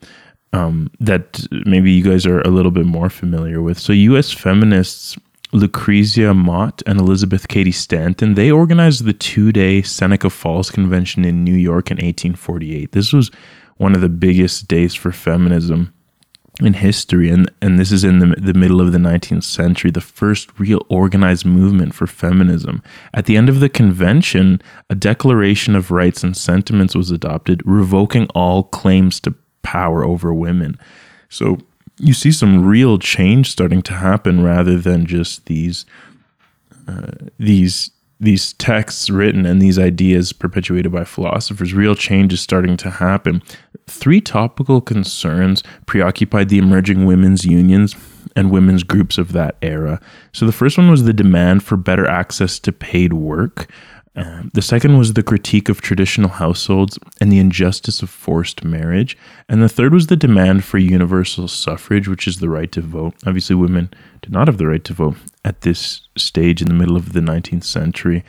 um, 0.53 0.89
that 0.99 1.45
maybe 1.65 1.91
you 1.91 2.03
guys 2.03 2.25
are 2.25 2.41
a 2.41 2.49
little 2.49 2.71
bit 2.71 2.85
more 2.85 3.09
familiar 3.09 3.61
with. 3.61 3.77
So, 3.77 3.93
U.S. 3.93 4.31
feminists 4.31 5.17
Lucretia 5.53 6.33
Mott 6.33 6.81
and 6.85 6.99
Elizabeth 6.99 7.47
Cady 7.47 7.71
Stanton, 7.71 8.33
they 8.33 8.51
organized 8.51 9.05
the 9.05 9.13
two 9.13 9.51
day 9.51 9.81
Seneca 9.81 10.29
Falls 10.29 10.69
Convention 10.69 11.23
in 11.25 11.43
New 11.43 11.55
York 11.55 11.89
in 11.89 11.95
1848. 11.95 12.91
This 12.91 13.13
was 13.13 13.31
one 13.77 13.95
of 13.95 14.01
the 14.01 14.09
biggest 14.09 14.67
days 14.67 14.93
for 14.93 15.11
feminism 15.11 15.93
in 16.59 16.73
history, 16.73 17.29
and, 17.29 17.51
and 17.61 17.77
this 17.77 17.91
is 17.91 18.03
in 18.03 18.17
the, 18.19 18.35
the 18.37 18.53
middle 18.53 18.81
of 18.81 18.91
the 18.91 18.97
19th 18.97 19.43
century, 19.43 19.91
the 19.91 20.01
first 20.01 20.49
real 20.59 20.83
organized 20.89 21.45
movement 21.45 21.93
for 21.93 22.07
feminism. 22.07 22.81
At 23.13 23.25
the 23.25 23.37
end 23.37 23.47
of 23.47 23.59
the 23.59 23.69
convention, 23.69 24.61
a 24.89 24.95
Declaration 24.95 25.75
of 25.75 25.91
Rights 25.91 26.23
and 26.23 26.35
Sentiments 26.35 26.95
was 26.95 27.11
adopted, 27.11 27.61
revoking 27.63 28.25
all 28.33 28.63
claims 28.63 29.19
to 29.21 29.35
power 29.61 30.03
over 30.03 30.33
women. 30.33 30.79
So 31.29 31.59
you 31.99 32.13
see 32.13 32.31
some 32.31 32.65
real 32.65 32.99
change 32.99 33.49
starting 33.49 33.81
to 33.83 33.93
happen 33.93 34.43
rather 34.43 34.77
than 34.77 35.05
just 35.05 35.45
these 35.45 35.85
uh, 36.87 37.11
these 37.37 37.91
these 38.19 38.53
texts 38.53 39.09
written 39.09 39.45
and 39.45 39.61
these 39.61 39.77
ideas 39.77 40.33
perpetuated 40.33 40.91
by 40.91 41.03
philosophers. 41.03 41.73
Real 41.73 41.93
change 41.93 42.33
is 42.33 42.41
starting 42.41 42.75
to 42.77 42.89
happen. 42.89 43.43
Three 43.85 44.21
topical 44.21 44.81
concerns 44.81 45.61
preoccupied 45.85 46.49
the 46.49 46.57
emerging 46.57 47.05
women's 47.05 47.45
unions 47.45 47.95
and 48.35 48.51
women's 48.51 48.83
groups 48.83 49.17
of 49.17 49.33
that 49.33 49.55
era. 49.61 49.99
So 50.33 50.45
the 50.45 50.51
first 50.51 50.77
one 50.77 50.89
was 50.89 51.03
the 51.03 51.13
demand 51.13 51.63
for 51.63 51.77
better 51.77 52.07
access 52.07 52.59
to 52.59 52.71
paid 52.71 53.13
work 53.13 53.69
The 54.57 54.63
second 54.63 54.97
was 54.97 55.13
the 55.13 55.21
critique 55.21 55.69
of 55.69 55.81
traditional 55.81 56.29
households 56.29 56.97
and 57.21 57.31
the 57.31 57.37
injustice 57.37 58.01
of 58.01 58.09
forced 58.09 58.63
marriage. 58.63 59.15
And 59.47 59.61
the 59.61 59.69
third 59.69 59.93
was 59.93 60.07
the 60.07 60.15
demand 60.15 60.65
for 60.65 60.79
universal 60.79 61.47
suffrage, 61.47 62.07
which 62.07 62.27
is 62.27 62.39
the 62.39 62.49
right 62.49 62.71
to 62.71 62.81
vote. 62.81 63.13
Obviously, 63.27 63.55
women 63.55 63.91
did 64.23 64.31
not 64.31 64.47
have 64.47 64.57
the 64.57 64.65
right 64.65 64.83
to 64.85 64.93
vote 64.93 65.17
at 65.45 65.61
this 65.61 66.01
stage 66.17 66.63
in 66.63 66.67
the 66.67 66.73
middle 66.73 66.95
of 66.95 67.13
the 67.13 67.19
19th 67.19 67.65
century. 67.65 68.23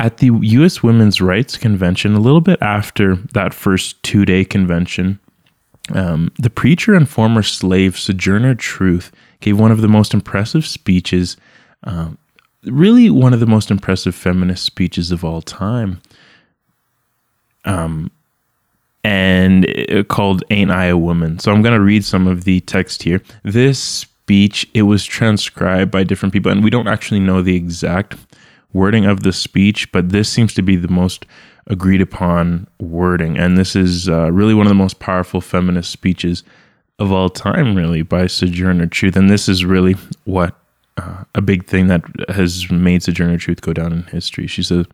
At 0.00 0.16
the 0.16 0.32
U.S. 0.42 0.82
Women's 0.82 1.20
Rights 1.20 1.56
Convention, 1.56 2.16
a 2.16 2.20
little 2.20 2.40
bit 2.40 2.60
after 2.60 3.14
that 3.34 3.54
first 3.54 4.02
two 4.02 4.24
day 4.24 4.44
convention, 4.44 5.20
um, 5.94 6.32
the 6.36 6.50
preacher 6.50 6.94
and 6.94 7.08
former 7.08 7.44
slave 7.44 7.96
Sojourner 7.96 8.56
Truth 8.56 9.12
gave 9.38 9.56
one 9.56 9.70
of 9.70 9.80
the 9.80 9.88
most 9.88 10.12
impressive 10.12 10.66
speeches 10.66 11.36
um, 11.84 12.18
really 12.64 13.10
one 13.10 13.32
of 13.32 13.40
the 13.40 13.46
most 13.46 13.70
impressive 13.70 14.14
feminist 14.14 14.64
speeches 14.64 15.10
of 15.10 15.24
all 15.24 15.42
time. 15.42 16.00
Um, 17.64 18.10
and 19.02 19.66
called 20.08 20.44
"Ain't 20.50 20.70
I 20.70 20.86
a 20.86 20.96
Woman?" 20.96 21.38
So 21.38 21.52
I'm 21.52 21.62
going 21.62 21.74
to 21.74 21.80
read 21.80 22.04
some 22.04 22.26
of 22.26 22.44
the 22.44 22.60
text 22.60 23.02
here. 23.02 23.22
This 23.42 23.78
speech 23.78 24.68
it 24.74 24.82
was 24.82 25.04
transcribed 25.04 25.90
by 25.90 26.04
different 26.04 26.32
people, 26.32 26.52
and 26.52 26.62
we 26.62 26.70
don't 26.70 26.88
actually 26.88 27.20
know 27.20 27.42
the 27.42 27.56
exact 27.56 28.16
wording 28.72 29.06
of 29.06 29.22
the 29.22 29.32
speech, 29.32 29.90
but 29.90 30.10
this 30.10 30.28
seems 30.28 30.54
to 30.54 30.62
be 30.62 30.76
the 30.76 30.88
most 30.88 31.26
agreed 31.66 32.00
upon 32.00 32.66
wording, 32.78 33.38
and 33.38 33.56
this 33.56 33.74
is 33.74 34.08
uh, 34.08 34.30
really 34.30 34.54
one 34.54 34.66
of 34.66 34.70
the 34.70 34.74
most 34.74 34.98
powerful 34.98 35.40
feminist 35.40 35.90
speeches 35.90 36.42
of 36.98 37.10
all 37.10 37.30
time, 37.30 37.74
really, 37.74 38.02
by 38.02 38.26
Sojourner 38.26 38.86
Truth. 38.86 39.16
And 39.16 39.30
this 39.30 39.48
is 39.48 39.64
really 39.64 39.96
what 40.24 40.54
uh, 40.96 41.24
a 41.34 41.40
big 41.40 41.66
thing 41.66 41.88
that 41.88 42.02
has 42.28 42.70
made 42.70 43.02
Sojourner 43.02 43.38
Truth 43.38 43.62
go 43.62 43.72
down 43.72 43.92
in 43.92 44.02
history. 44.04 44.46
She 44.46 44.62
says, 44.62 44.86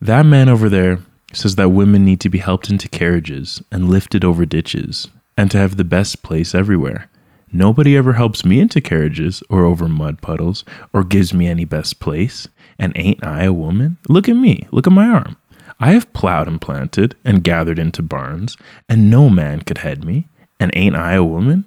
That 0.00 0.26
man 0.26 0.48
over 0.48 0.68
there 0.68 1.00
says 1.32 1.56
that 1.56 1.70
women 1.70 2.04
need 2.04 2.20
to 2.20 2.28
be 2.28 2.38
helped 2.38 2.70
into 2.70 2.88
carriages 2.88 3.62
and 3.70 3.90
lifted 3.90 4.24
over 4.24 4.46
ditches 4.46 5.08
and 5.36 5.50
to 5.50 5.58
have 5.58 5.76
the 5.76 5.84
best 5.84 6.22
place 6.22 6.54
everywhere. 6.54 7.08
Nobody 7.52 7.96
ever 7.96 8.14
helps 8.14 8.44
me 8.44 8.60
into 8.60 8.80
carriages 8.80 9.42
or 9.48 9.64
over 9.64 9.88
mud 9.88 10.20
puddles 10.20 10.64
or 10.92 11.04
gives 11.04 11.32
me 11.32 11.46
any 11.46 11.64
best 11.64 12.00
place. 12.00 12.48
And 12.78 12.92
ain't 12.96 13.24
I 13.24 13.44
a 13.44 13.52
woman? 13.52 13.98
Look 14.08 14.28
at 14.28 14.36
me. 14.36 14.66
Look 14.70 14.86
at 14.86 14.92
my 14.92 15.06
arm. 15.06 15.36
I 15.78 15.92
have 15.92 16.12
plowed 16.12 16.48
and 16.48 16.60
planted 16.60 17.14
and 17.24 17.44
gathered 17.44 17.78
into 17.78 18.02
barns, 18.02 18.56
and 18.88 19.10
no 19.10 19.28
man 19.28 19.60
could 19.60 19.78
head 19.78 20.04
me. 20.04 20.26
And 20.58 20.70
ain't 20.74 20.96
I 20.96 21.14
a 21.14 21.24
woman? 21.24 21.66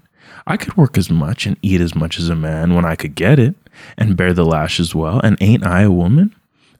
I 0.49 0.57
could 0.57 0.75
work 0.75 0.97
as 0.97 1.11
much 1.11 1.45
and 1.45 1.57
eat 1.61 1.79
as 1.79 1.93
much 1.93 2.17
as 2.17 2.27
a 2.27 2.35
man 2.35 2.73
when 2.73 2.83
I 2.83 2.95
could 2.95 3.13
get 3.13 3.37
it 3.37 3.53
and 3.97 4.17
bear 4.17 4.33
the 4.33 4.43
lash 4.43 4.79
as 4.79 4.95
well. 4.95 5.21
And 5.23 5.37
ain't 5.39 5.63
I 5.63 5.83
a 5.83 5.91
woman? 5.91 6.35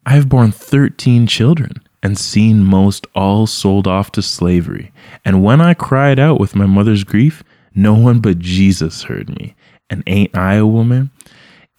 I 0.08 0.14
have 0.14 0.28
borne 0.28 0.52
13 0.52 1.28
children 1.28 1.74
and 2.02 2.18
seen 2.18 2.66
most 2.66 3.06
all 3.14 3.46
sold 3.46 3.88
off 3.88 4.12
to 4.14 4.24
slavery. 4.24 4.92
And 5.24 5.44
when 5.44 5.62
I 5.62 5.76
cried 5.76 6.18
out 6.18 6.40
with 6.40 6.56
my 6.56 6.66
mother's 6.66 7.04
grief, 7.04 7.44
no 7.76 7.94
one 7.94 8.22
but 8.22 8.40
Jesus 8.40 9.04
heard 9.04 9.30
me. 9.30 9.56
And 9.88 10.02
ain't 10.08 10.36
I 10.36 10.56
a 10.56 10.66
woman? 10.66 11.12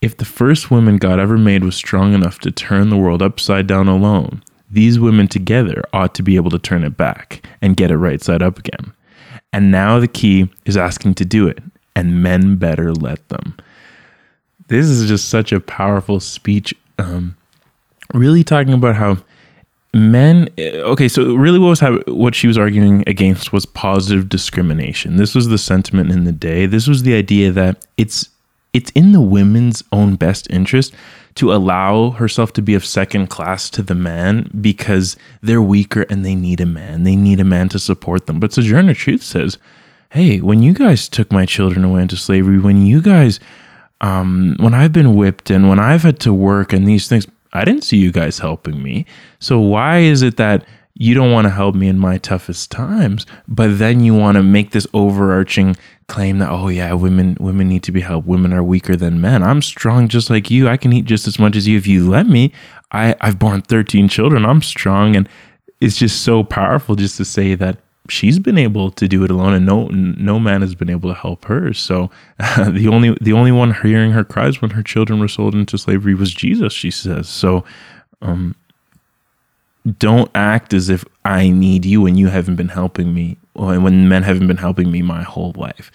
If 0.00 0.16
the 0.16 0.24
first 0.24 0.70
woman 0.70 0.96
God 0.96 1.18
ever 1.18 1.36
made 1.36 1.64
was 1.64 1.74
strong 1.74 2.14
enough 2.14 2.38
to 2.40 2.52
turn 2.52 2.90
the 2.90 2.96
world 2.96 3.20
upside 3.20 3.66
down 3.66 3.88
alone, 3.88 4.44
these 4.70 5.00
women 5.00 5.26
together 5.26 5.82
ought 5.92 6.14
to 6.14 6.22
be 6.22 6.36
able 6.36 6.50
to 6.50 6.58
turn 6.60 6.84
it 6.84 6.96
back 6.96 7.44
and 7.60 7.76
get 7.76 7.90
it 7.90 7.96
right 7.96 8.22
side 8.22 8.42
up 8.42 8.58
again. 8.60 8.92
And 9.52 9.72
now 9.72 9.98
the 9.98 10.08
key 10.08 10.48
is 10.64 10.76
asking 10.76 11.14
to 11.14 11.24
do 11.24 11.48
it, 11.48 11.58
and 11.94 12.22
men 12.22 12.56
better 12.56 12.92
let 12.92 13.28
them 13.28 13.56
this 14.70 14.86
is 14.86 15.08
just 15.08 15.28
such 15.28 15.52
a 15.52 15.60
powerful 15.60 16.20
speech. 16.20 16.72
Um, 16.98 17.36
really 18.14 18.44
talking 18.44 18.72
about 18.72 18.94
how 18.94 19.18
men. 19.92 20.48
Okay, 20.58 21.08
so 21.08 21.34
really, 21.34 21.58
what 21.58 21.80
was 21.80 22.04
what 22.06 22.34
she 22.34 22.46
was 22.46 22.56
arguing 22.56 23.02
against 23.06 23.52
was 23.52 23.66
positive 23.66 24.28
discrimination. 24.28 25.16
This 25.16 25.34
was 25.34 25.48
the 25.48 25.58
sentiment 25.58 26.12
in 26.12 26.24
the 26.24 26.32
day. 26.32 26.66
This 26.66 26.86
was 26.86 27.02
the 27.02 27.14
idea 27.14 27.50
that 27.50 27.84
it's 27.96 28.30
it's 28.72 28.90
in 28.92 29.10
the 29.10 29.20
women's 29.20 29.82
own 29.90 30.14
best 30.14 30.48
interest 30.50 30.94
to 31.34 31.52
allow 31.52 32.10
herself 32.10 32.52
to 32.52 32.62
be 32.62 32.74
of 32.74 32.84
second 32.84 33.26
class 33.26 33.70
to 33.70 33.82
the 33.82 33.94
man 33.96 34.48
because 34.60 35.16
they're 35.42 35.62
weaker 35.62 36.02
and 36.02 36.24
they 36.24 36.36
need 36.36 36.60
a 36.60 36.66
man. 36.66 37.02
They 37.02 37.16
need 37.16 37.40
a 37.40 37.44
man 37.44 37.68
to 37.70 37.80
support 37.80 38.26
them. 38.26 38.38
But 38.38 38.52
Sojourner 38.52 38.94
Truth 38.94 39.24
says, 39.24 39.58
hey, 40.10 40.38
when 40.40 40.62
you 40.62 40.72
guys 40.72 41.08
took 41.08 41.32
my 41.32 41.46
children 41.46 41.84
away 41.84 42.02
into 42.02 42.16
slavery, 42.16 42.58
when 42.58 42.84
you 42.84 43.00
guys 43.00 43.40
um, 44.00 44.56
when 44.58 44.74
I've 44.74 44.92
been 44.92 45.14
whipped 45.14 45.50
and 45.50 45.68
when 45.68 45.78
I've 45.78 46.02
had 46.02 46.20
to 46.20 46.32
work 46.32 46.72
and 46.72 46.86
these 46.86 47.08
things, 47.08 47.26
I 47.52 47.64
didn't 47.64 47.84
see 47.84 47.98
you 47.98 48.12
guys 48.12 48.38
helping 48.38 48.82
me. 48.82 49.06
So 49.38 49.60
why 49.60 49.98
is 49.98 50.22
it 50.22 50.36
that 50.36 50.64
you 50.94 51.14
don't 51.14 51.32
want 51.32 51.46
to 51.46 51.50
help 51.50 51.74
me 51.74 51.88
in 51.88 51.98
my 51.98 52.18
toughest 52.18 52.70
times, 52.70 53.24
but 53.48 53.78
then 53.78 54.00
you 54.00 54.14
want 54.14 54.36
to 54.36 54.42
make 54.42 54.72
this 54.72 54.86
overarching 54.92 55.76
claim 56.08 56.38
that 56.38 56.50
oh 56.50 56.68
yeah, 56.68 56.92
women 56.92 57.36
women 57.40 57.68
need 57.68 57.82
to 57.84 57.92
be 57.92 58.00
helped. 58.00 58.26
Women 58.26 58.52
are 58.52 58.62
weaker 58.62 58.96
than 58.96 59.20
men. 59.20 59.42
I'm 59.42 59.62
strong 59.62 60.08
just 60.08 60.28
like 60.28 60.50
you. 60.50 60.68
I 60.68 60.76
can 60.76 60.92
eat 60.92 61.04
just 61.04 61.26
as 61.26 61.38
much 61.38 61.56
as 61.56 61.66
you 61.68 61.78
if 61.78 61.86
you 61.86 62.08
let 62.08 62.26
me. 62.26 62.52
I 62.92 63.14
I've 63.20 63.38
born 63.38 63.62
13 63.62 64.08
children. 64.08 64.44
I'm 64.44 64.62
strong 64.62 65.16
and 65.16 65.28
it's 65.80 65.96
just 65.96 66.22
so 66.22 66.42
powerful 66.44 66.96
just 66.96 67.16
to 67.16 67.24
say 67.24 67.54
that 67.54 67.78
she's 68.10 68.38
been 68.38 68.58
able 68.58 68.90
to 68.90 69.08
do 69.08 69.24
it 69.24 69.30
alone 69.30 69.54
and 69.54 69.64
no 69.64 69.86
no 69.88 70.38
man 70.38 70.60
has 70.60 70.74
been 70.74 70.90
able 70.90 71.08
to 71.08 71.14
help 71.14 71.44
her. 71.46 71.72
So 71.72 72.10
uh, 72.38 72.70
the 72.70 72.88
only 72.88 73.16
the 73.20 73.32
only 73.32 73.52
one 73.52 73.74
hearing 73.74 74.12
her 74.12 74.24
cries 74.24 74.60
when 74.60 74.72
her 74.72 74.82
children 74.82 75.20
were 75.20 75.28
sold 75.28 75.54
into 75.54 75.78
slavery 75.78 76.14
was 76.14 76.32
Jesus 76.32 76.72
she 76.72 76.90
says. 76.90 77.28
So 77.28 77.64
um, 78.22 78.54
don't 79.98 80.30
act 80.34 80.74
as 80.74 80.88
if 80.88 81.04
I 81.24 81.50
need 81.50 81.84
you 81.84 82.06
and 82.06 82.18
you 82.18 82.28
haven't 82.28 82.56
been 82.56 82.68
helping 82.68 83.14
me 83.14 83.36
and 83.56 83.82
when 83.84 84.08
men 84.08 84.22
haven't 84.22 84.46
been 84.46 84.56
helping 84.56 84.90
me 84.90 85.02
my 85.02 85.22
whole 85.22 85.52
life. 85.56 85.90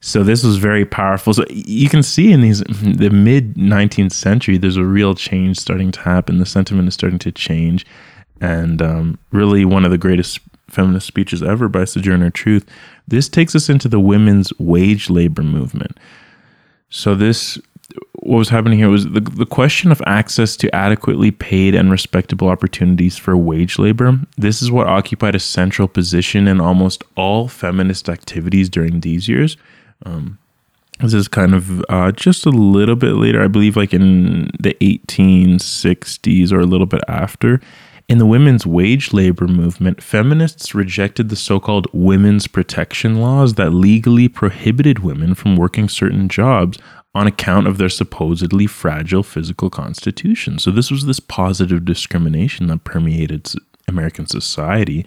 So 0.00 0.22
this 0.22 0.44
was 0.44 0.58
very 0.58 0.84
powerful. 0.84 1.32
So 1.32 1.46
you 1.48 1.88
can 1.88 2.02
see 2.02 2.30
in 2.30 2.42
these 2.42 2.60
the 2.60 3.08
mid 3.10 3.54
19th 3.54 4.12
century 4.12 4.58
there's 4.58 4.76
a 4.76 4.84
real 4.84 5.14
change 5.14 5.58
starting 5.58 5.90
to 5.92 6.00
happen. 6.00 6.38
The 6.38 6.46
sentiment 6.46 6.88
is 6.88 6.94
starting 6.94 7.18
to 7.20 7.32
change. 7.32 7.86
And 8.40 8.82
um, 8.82 9.18
really 9.32 9.64
one 9.64 9.84
of 9.84 9.90
the 9.90 9.98
greatest 9.98 10.40
feminist 10.74 11.06
speeches 11.06 11.42
ever 11.42 11.68
by 11.68 11.84
Sojourner 11.84 12.30
Truth. 12.30 12.66
This 13.06 13.28
takes 13.28 13.54
us 13.54 13.68
into 13.68 13.88
the 13.88 14.00
women's 14.00 14.52
wage 14.58 15.08
labor 15.08 15.42
movement. 15.42 15.98
So 16.90 17.14
this 17.14 17.58
what 18.20 18.38
was 18.38 18.48
happening 18.48 18.78
here 18.78 18.88
was 18.88 19.04
the, 19.04 19.20
the 19.20 19.44
question 19.44 19.92
of 19.92 20.00
access 20.06 20.56
to 20.56 20.74
adequately 20.74 21.30
paid 21.30 21.74
and 21.74 21.90
respectable 21.90 22.48
opportunities 22.48 23.18
for 23.18 23.36
wage 23.36 23.78
labor. 23.78 24.18
This 24.38 24.62
is 24.62 24.70
what 24.70 24.86
occupied 24.86 25.34
a 25.34 25.40
central 25.40 25.88
position 25.88 26.48
in 26.48 26.60
almost 26.60 27.04
all 27.16 27.48
feminist 27.48 28.08
activities 28.08 28.70
during 28.70 29.00
these 29.00 29.28
years. 29.28 29.58
Um, 30.06 30.38
this 31.00 31.12
is 31.12 31.28
kind 31.28 31.54
of 31.54 31.84
uh, 31.88 32.12
just 32.12 32.46
a 32.46 32.50
little 32.50 32.96
bit 32.96 33.14
later, 33.14 33.42
I 33.42 33.48
believe, 33.48 33.76
like 33.76 33.92
in 33.92 34.50
the 34.58 34.74
1860s 34.80 36.52
or 36.52 36.60
a 36.60 36.66
little 36.66 36.86
bit 36.86 37.02
after. 37.08 37.60
In 38.06 38.18
the 38.18 38.26
women's 38.26 38.66
wage 38.66 39.14
labor 39.14 39.48
movement, 39.48 40.02
feminists 40.02 40.74
rejected 40.74 41.30
the 41.30 41.36
so 41.36 41.58
called 41.58 41.86
women's 41.92 42.46
protection 42.46 43.20
laws 43.20 43.54
that 43.54 43.70
legally 43.70 44.28
prohibited 44.28 44.98
women 44.98 45.34
from 45.34 45.56
working 45.56 45.88
certain 45.88 46.28
jobs 46.28 46.78
on 47.14 47.26
account 47.26 47.66
of 47.66 47.78
their 47.78 47.88
supposedly 47.88 48.66
fragile 48.66 49.22
physical 49.22 49.70
constitution. 49.70 50.58
So, 50.58 50.70
this 50.70 50.90
was 50.90 51.06
this 51.06 51.20
positive 51.20 51.84
discrimination 51.84 52.66
that 52.66 52.84
permeated 52.84 53.50
American 53.88 54.26
society 54.26 55.06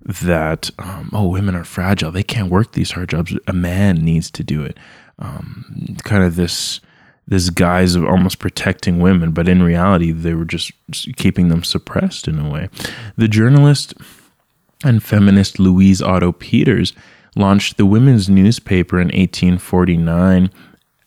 that, 0.00 0.70
um, 0.78 1.10
oh, 1.12 1.28
women 1.28 1.54
are 1.54 1.64
fragile. 1.64 2.10
They 2.10 2.22
can't 2.22 2.50
work 2.50 2.72
these 2.72 2.92
hard 2.92 3.10
jobs. 3.10 3.36
A 3.46 3.52
man 3.52 3.96
needs 3.96 4.30
to 4.30 4.42
do 4.42 4.62
it. 4.62 4.78
Um, 5.18 5.96
kind 6.02 6.24
of 6.24 6.36
this 6.36 6.80
this 7.26 7.50
guise 7.50 7.94
of 7.94 8.04
almost 8.04 8.38
protecting 8.38 8.98
women, 8.98 9.30
but 9.30 9.48
in 9.48 9.62
reality, 9.62 10.12
they 10.12 10.34
were 10.34 10.44
just 10.44 10.72
keeping 11.16 11.48
them 11.48 11.62
suppressed 11.62 12.28
in 12.28 12.38
a 12.38 12.50
way. 12.50 12.68
The 13.16 13.28
journalist 13.28 13.94
and 14.84 15.02
feminist 15.02 15.58
Louise 15.58 16.02
Otto 16.02 16.32
Peters 16.32 16.92
launched 17.36 17.76
the 17.76 17.86
women's 17.86 18.28
newspaper 18.28 19.00
in 19.00 19.08
1849. 19.08 20.50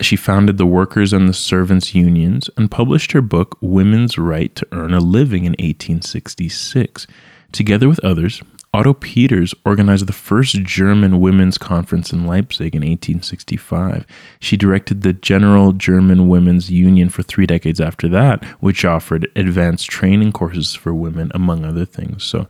She 0.01 0.15
founded 0.15 0.57
the 0.57 0.65
workers 0.65 1.13
and 1.13 1.29
the 1.29 1.33
servants 1.33 1.93
unions 1.93 2.49
and 2.57 2.71
published 2.71 3.11
her 3.11 3.21
book 3.21 3.57
Women's 3.61 4.17
Right 4.17 4.53
to 4.55 4.67
Earn 4.71 4.93
a 4.93 4.99
Living 4.99 5.45
in 5.45 5.51
1866. 5.53 7.07
Together 7.55 7.87
with 7.87 8.03
others, 8.03 8.41
Otto 8.73 8.93
Peters 8.93 9.55
organized 9.65 10.07
the 10.07 10.11
first 10.11 10.55
German 10.63 11.21
women's 11.21 11.57
conference 11.57 12.11
in 12.11 12.27
Leipzig 12.27 12.75
in 12.75 12.81
1865. 12.81 14.05
She 14.41 14.57
directed 14.57 15.03
the 15.03 15.13
General 15.13 15.71
German 15.71 16.27
Women's 16.27 16.69
Union 16.69 17.07
for 17.07 17.23
three 17.23 17.45
decades 17.45 17.79
after 17.79 18.09
that, 18.09 18.43
which 18.59 18.83
offered 18.83 19.31
advanced 19.37 19.89
training 19.89 20.33
courses 20.33 20.75
for 20.75 20.93
women, 20.93 21.31
among 21.33 21.63
other 21.63 21.85
things. 21.85 22.25
So, 22.25 22.45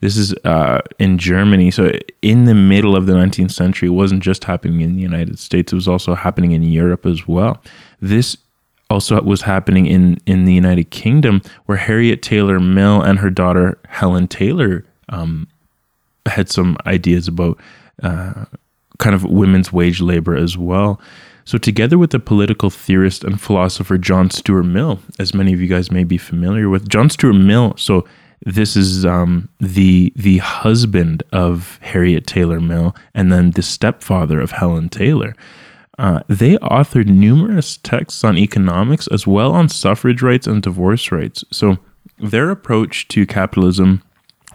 this 0.00 0.18
is 0.18 0.34
uh, 0.44 0.82
in 0.98 1.16
Germany. 1.16 1.70
So, 1.70 1.92
in 2.20 2.44
the 2.44 2.54
middle 2.54 2.94
of 2.94 3.06
the 3.06 3.14
19th 3.14 3.52
century, 3.52 3.88
it 3.88 3.92
wasn't 3.92 4.22
just 4.22 4.44
happening 4.44 4.82
in 4.82 4.94
the 4.94 5.00
United 5.00 5.38
States, 5.38 5.72
it 5.72 5.76
was 5.76 5.88
also 5.88 6.14
happening 6.14 6.52
in 6.52 6.64
Europe 6.64 7.06
as 7.06 7.26
well. 7.26 7.62
This 8.02 8.36
also 8.90 9.20
was 9.22 9.42
happening 9.42 9.86
in 9.86 10.18
in 10.26 10.44
the 10.44 10.52
United 10.52 10.90
Kingdom, 10.90 11.40
where 11.66 11.78
Harriet 11.78 12.20
Taylor 12.20 12.60
Mill 12.60 13.00
and 13.00 13.18
her 13.20 13.30
daughter 13.30 13.78
Helen 13.88 14.28
Taylor 14.28 14.84
um, 15.08 15.48
had 16.26 16.50
some 16.50 16.76
ideas 16.86 17.28
about 17.28 17.58
uh, 18.02 18.44
kind 18.98 19.14
of 19.14 19.24
women's 19.24 19.72
wage 19.72 20.00
labor 20.00 20.36
as 20.36 20.58
well. 20.58 21.00
So, 21.44 21.58
together 21.58 21.98
with 21.98 22.10
the 22.10 22.20
political 22.20 22.70
theorist 22.70 23.24
and 23.24 23.40
philosopher 23.40 23.98
John 23.98 24.30
Stuart 24.30 24.64
Mill, 24.64 25.00
as 25.18 25.34
many 25.34 25.52
of 25.52 25.60
you 25.60 25.66
guys 25.66 25.90
may 25.90 26.04
be 26.04 26.18
familiar 26.18 26.68
with, 26.68 26.88
John 26.88 27.10
Stuart 27.10 27.34
Mill. 27.34 27.74
So, 27.76 28.06
this 28.44 28.76
is 28.76 29.04
um, 29.04 29.48
the 29.58 30.12
the 30.16 30.38
husband 30.38 31.22
of 31.32 31.78
Harriet 31.82 32.26
Taylor 32.26 32.60
Mill, 32.60 32.94
and 33.14 33.32
then 33.32 33.50
the 33.52 33.62
stepfather 33.62 34.40
of 34.40 34.52
Helen 34.52 34.88
Taylor. 34.88 35.34
Uh, 36.00 36.22
they 36.28 36.56
authored 36.56 37.08
numerous 37.08 37.76
texts 37.76 38.24
on 38.24 38.38
economics 38.38 39.06
as 39.08 39.26
well 39.26 39.52
on 39.52 39.68
suffrage 39.68 40.22
rights 40.22 40.46
and 40.46 40.62
divorce 40.62 41.12
rights. 41.12 41.44
So, 41.52 41.76
their 42.18 42.50
approach 42.50 43.06
to 43.08 43.26
capitalism 43.26 44.02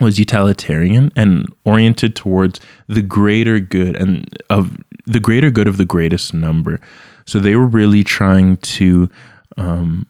was 0.01 0.17
utilitarian 0.17 1.11
and 1.15 1.45
oriented 1.63 2.15
towards 2.15 2.59
the 2.87 3.03
greater 3.03 3.59
good 3.59 3.95
and 3.95 4.27
of 4.49 4.75
the 5.05 5.19
greater 5.19 5.51
good 5.51 5.67
of 5.67 5.77
the 5.77 5.85
greatest 5.85 6.33
number. 6.33 6.81
So 7.25 7.39
they 7.39 7.55
were 7.55 7.67
really 7.67 8.03
trying 8.03 8.57
to 8.57 9.07
um, 9.57 10.07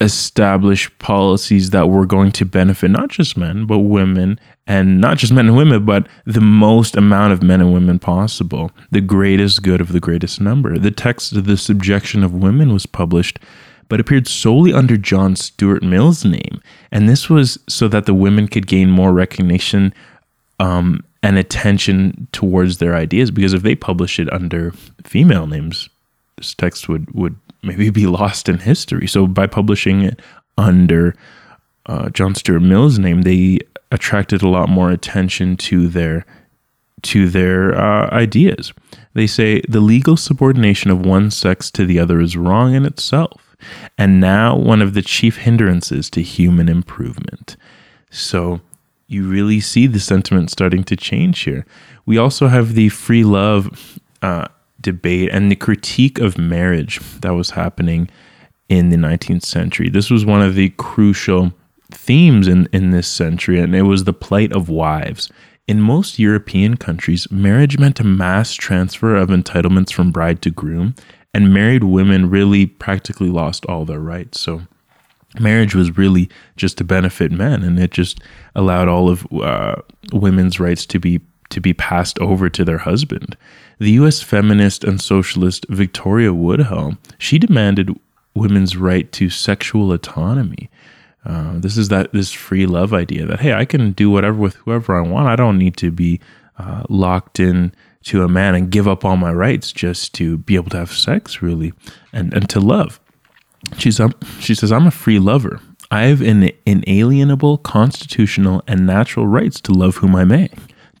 establish 0.00 0.96
policies 0.98 1.70
that 1.70 1.88
were 1.88 2.06
going 2.06 2.30
to 2.30 2.44
benefit 2.44 2.88
not 2.88 3.08
just 3.08 3.36
men 3.36 3.66
but 3.66 3.80
women 3.80 4.38
and 4.66 5.00
not 5.00 5.18
just 5.18 5.32
men 5.32 5.48
and 5.48 5.56
women 5.56 5.84
but 5.84 6.06
the 6.24 6.40
most 6.40 6.96
amount 6.96 7.32
of 7.32 7.42
men 7.42 7.60
and 7.60 7.72
women 7.72 7.98
possible 7.98 8.70
the 8.92 9.00
greatest 9.00 9.62
good 9.62 9.80
of 9.80 9.92
the 9.92 9.98
greatest 9.98 10.40
number 10.40 10.78
the 10.78 10.92
text 10.92 11.32
of 11.32 11.46
the 11.46 11.56
subjection 11.56 12.22
of 12.22 12.32
women 12.32 12.72
was 12.72 12.86
published 12.86 13.40
but 13.88 14.00
appeared 14.00 14.28
solely 14.28 14.72
under 14.72 14.96
John 14.96 15.34
Stuart 15.34 15.82
Mill's 15.82 16.24
name. 16.24 16.60
And 16.92 17.08
this 17.08 17.28
was 17.28 17.58
so 17.68 17.88
that 17.88 18.06
the 18.06 18.14
women 18.14 18.48
could 18.48 18.66
gain 18.66 18.90
more 18.90 19.12
recognition 19.12 19.94
um, 20.60 21.04
and 21.22 21.38
attention 21.38 22.28
towards 22.32 22.78
their 22.78 22.94
ideas. 22.94 23.30
Because 23.30 23.54
if 23.54 23.62
they 23.62 23.74
published 23.74 24.18
it 24.18 24.32
under 24.32 24.72
female 25.04 25.46
names, 25.46 25.88
this 26.36 26.54
text 26.54 26.88
would, 26.88 27.10
would 27.14 27.36
maybe 27.62 27.90
be 27.90 28.06
lost 28.06 28.48
in 28.48 28.58
history. 28.58 29.06
So 29.06 29.26
by 29.26 29.46
publishing 29.46 30.02
it 30.02 30.20
under 30.56 31.14
uh, 31.86 32.10
John 32.10 32.34
Stuart 32.34 32.60
Mill's 32.60 32.98
name, 32.98 33.22
they 33.22 33.58
attracted 33.90 34.42
a 34.42 34.48
lot 34.48 34.68
more 34.68 34.90
attention 34.90 35.56
to 35.56 35.88
their 35.88 36.26
to 37.00 37.28
their 37.28 37.78
uh, 37.78 38.10
ideas. 38.10 38.72
They 39.14 39.28
say 39.28 39.62
the 39.68 39.80
legal 39.80 40.16
subordination 40.16 40.90
of 40.90 41.06
one 41.06 41.30
sex 41.30 41.70
to 41.72 41.86
the 41.86 41.98
other 41.98 42.20
is 42.20 42.36
wrong 42.36 42.74
in 42.74 42.84
itself 42.84 43.48
and 43.96 44.20
now 44.20 44.56
one 44.56 44.82
of 44.82 44.94
the 44.94 45.02
chief 45.02 45.38
hindrances 45.38 46.10
to 46.10 46.22
human 46.22 46.68
improvement. 46.68 47.56
So 48.10 48.60
you 49.06 49.28
really 49.28 49.60
see 49.60 49.86
the 49.86 50.00
sentiment 50.00 50.50
starting 50.50 50.84
to 50.84 50.96
change 50.96 51.40
here. 51.40 51.66
We 52.06 52.18
also 52.18 52.48
have 52.48 52.74
the 52.74 52.88
free 52.90 53.24
love 53.24 53.98
uh, 54.22 54.48
debate 54.80 55.30
and 55.32 55.50
the 55.50 55.56
critique 55.56 56.18
of 56.18 56.38
marriage 56.38 57.00
that 57.20 57.34
was 57.34 57.50
happening 57.50 58.08
in 58.68 58.90
the 58.90 58.96
19th 58.96 59.44
century. 59.44 59.88
This 59.88 60.10
was 60.10 60.24
one 60.24 60.42
of 60.42 60.54
the 60.54 60.70
crucial 60.70 61.52
themes 61.90 62.46
in, 62.48 62.68
in 62.72 62.90
this 62.90 63.08
century, 63.08 63.58
and 63.58 63.74
it 63.74 63.82
was 63.82 64.04
the 64.04 64.12
plight 64.12 64.52
of 64.52 64.68
wives. 64.68 65.30
In 65.66 65.80
most 65.80 66.18
European 66.18 66.76
countries, 66.76 67.30
marriage 67.30 67.78
meant 67.78 68.00
a 68.00 68.04
mass 68.04 68.54
transfer 68.54 69.16
of 69.16 69.28
entitlements 69.28 69.92
from 69.92 70.12
bride 70.12 70.42
to 70.42 70.50
groom, 70.50 70.94
and 71.34 71.52
married 71.52 71.84
women 71.84 72.30
really 72.30 72.66
practically 72.66 73.28
lost 73.28 73.66
all 73.66 73.84
their 73.84 74.00
rights. 74.00 74.40
So 74.40 74.62
marriage 75.38 75.74
was 75.74 75.96
really 75.96 76.28
just 76.56 76.78
to 76.78 76.84
benefit 76.84 77.32
men, 77.32 77.62
and 77.62 77.78
it 77.78 77.90
just 77.90 78.20
allowed 78.54 78.88
all 78.88 79.10
of 79.10 79.26
uh, 79.32 79.76
women's 80.12 80.58
rights 80.58 80.86
to 80.86 80.98
be 80.98 81.20
to 81.50 81.60
be 81.60 81.72
passed 81.72 82.18
over 82.18 82.50
to 82.50 82.64
their 82.64 82.78
husband. 82.78 83.36
The 83.78 83.92
U.S. 83.92 84.22
feminist 84.22 84.82
and 84.82 85.00
socialist 85.00 85.66
Victoria 85.68 86.34
Woodhull 86.34 86.98
she 87.18 87.38
demanded 87.38 87.98
women's 88.34 88.76
right 88.76 89.10
to 89.12 89.30
sexual 89.30 89.92
autonomy. 89.92 90.70
Uh, 91.24 91.58
this 91.58 91.76
is 91.76 91.88
that 91.88 92.12
this 92.12 92.32
free 92.32 92.66
love 92.66 92.94
idea 92.94 93.26
that 93.26 93.40
hey, 93.40 93.52
I 93.52 93.64
can 93.64 93.92
do 93.92 94.10
whatever 94.10 94.38
with 94.38 94.54
whoever 94.56 94.96
I 94.96 95.06
want. 95.06 95.28
I 95.28 95.36
don't 95.36 95.58
need 95.58 95.76
to 95.78 95.90
be 95.90 96.20
uh, 96.58 96.84
locked 96.88 97.38
in 97.38 97.72
to 98.04 98.22
a 98.22 98.28
man 98.28 98.54
and 98.54 98.70
give 98.70 98.88
up 98.88 99.04
all 99.04 99.16
my 99.16 99.32
rights 99.32 99.72
just 99.72 100.14
to 100.14 100.38
be 100.38 100.54
able 100.54 100.70
to 100.70 100.78
have 100.78 100.92
sex, 100.92 101.42
really, 101.42 101.72
and, 102.12 102.32
and 102.32 102.48
to 102.48 102.60
love. 102.60 103.00
She's, 103.76 104.00
um, 104.00 104.14
she 104.40 104.54
says, 104.54 104.72
I'm 104.72 104.86
a 104.86 104.92
free 104.92 105.18
lover. 105.18 105.60
I 105.90 106.04
have 106.04 106.20
an 106.20 106.50
inalienable 106.64 107.58
constitutional 107.58 108.62
and 108.66 108.86
natural 108.86 109.26
rights 109.26 109.60
to 109.62 109.72
love 109.72 109.96
whom 109.96 110.14
I 110.14 110.24
may, 110.24 110.50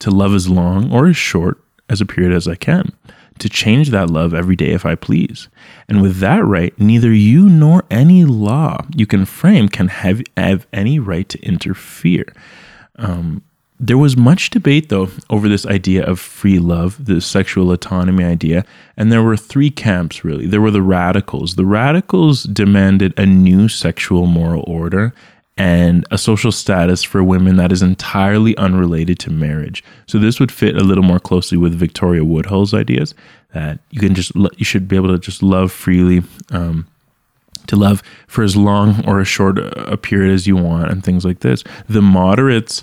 to 0.00 0.10
love 0.10 0.34
as 0.34 0.48
long 0.48 0.92
or 0.92 1.06
as 1.06 1.16
short 1.16 1.58
as 1.88 2.00
a 2.00 2.06
period 2.06 2.32
as 2.32 2.48
I 2.48 2.54
can, 2.54 2.92
to 3.38 3.48
change 3.48 3.90
that 3.90 4.10
love 4.10 4.34
every 4.34 4.56
day 4.56 4.70
if 4.70 4.84
I 4.84 4.94
please. 4.94 5.48
And 5.88 6.02
with 6.02 6.18
that 6.18 6.44
right, 6.44 6.78
neither 6.78 7.12
you 7.12 7.48
nor 7.48 7.84
any 7.90 8.24
law 8.24 8.84
you 8.94 9.06
can 9.06 9.24
frame 9.24 9.68
can 9.68 9.88
have, 9.88 10.22
have 10.36 10.66
any 10.72 10.98
right 10.98 11.28
to 11.28 11.40
interfere. 11.42 12.32
Um, 12.96 13.42
there 13.80 13.98
was 13.98 14.16
much 14.16 14.50
debate, 14.50 14.88
though, 14.88 15.08
over 15.30 15.48
this 15.48 15.64
idea 15.64 16.04
of 16.04 16.18
free 16.18 16.58
love, 16.58 17.04
the 17.04 17.20
sexual 17.20 17.70
autonomy 17.70 18.24
idea. 18.24 18.64
And 18.96 19.12
there 19.12 19.22
were 19.22 19.36
three 19.36 19.70
camps, 19.70 20.24
really. 20.24 20.46
There 20.46 20.60
were 20.60 20.72
the 20.72 20.82
radicals. 20.82 21.54
The 21.54 21.64
radicals 21.64 22.42
demanded 22.42 23.14
a 23.16 23.24
new 23.24 23.68
sexual 23.68 24.26
moral 24.26 24.64
order 24.66 25.14
and 25.58 26.06
a 26.12 26.16
social 26.16 26.52
status 26.52 27.02
for 27.02 27.22
women 27.22 27.56
that 27.56 27.72
is 27.72 27.82
entirely 27.82 28.56
unrelated 28.56 29.18
to 29.18 29.30
marriage. 29.30 29.82
So 30.06 30.18
this 30.18 30.38
would 30.38 30.52
fit 30.52 30.76
a 30.76 30.84
little 30.84 31.02
more 31.02 31.18
closely 31.18 31.58
with 31.58 31.74
Victoria 31.74 32.24
Woodhull's 32.24 32.72
ideas 32.72 33.14
that 33.52 33.80
you 33.90 34.00
can 34.00 34.14
just 34.14 34.34
you 34.34 34.64
should 34.64 34.86
be 34.86 34.96
able 34.96 35.08
to 35.08 35.18
just 35.18 35.42
love 35.42 35.72
freely, 35.72 36.22
um, 36.50 36.86
to 37.66 37.76
love 37.76 38.02
for 38.28 38.44
as 38.44 38.56
long 38.56 39.06
or 39.06 39.20
as 39.20 39.28
short 39.28 39.58
a 39.58 39.96
period 39.96 40.32
as 40.32 40.46
you 40.46 40.56
want, 40.56 40.90
and 40.90 41.02
things 41.02 41.24
like 41.24 41.40
this. 41.40 41.64
The 41.88 42.02
moderates 42.02 42.82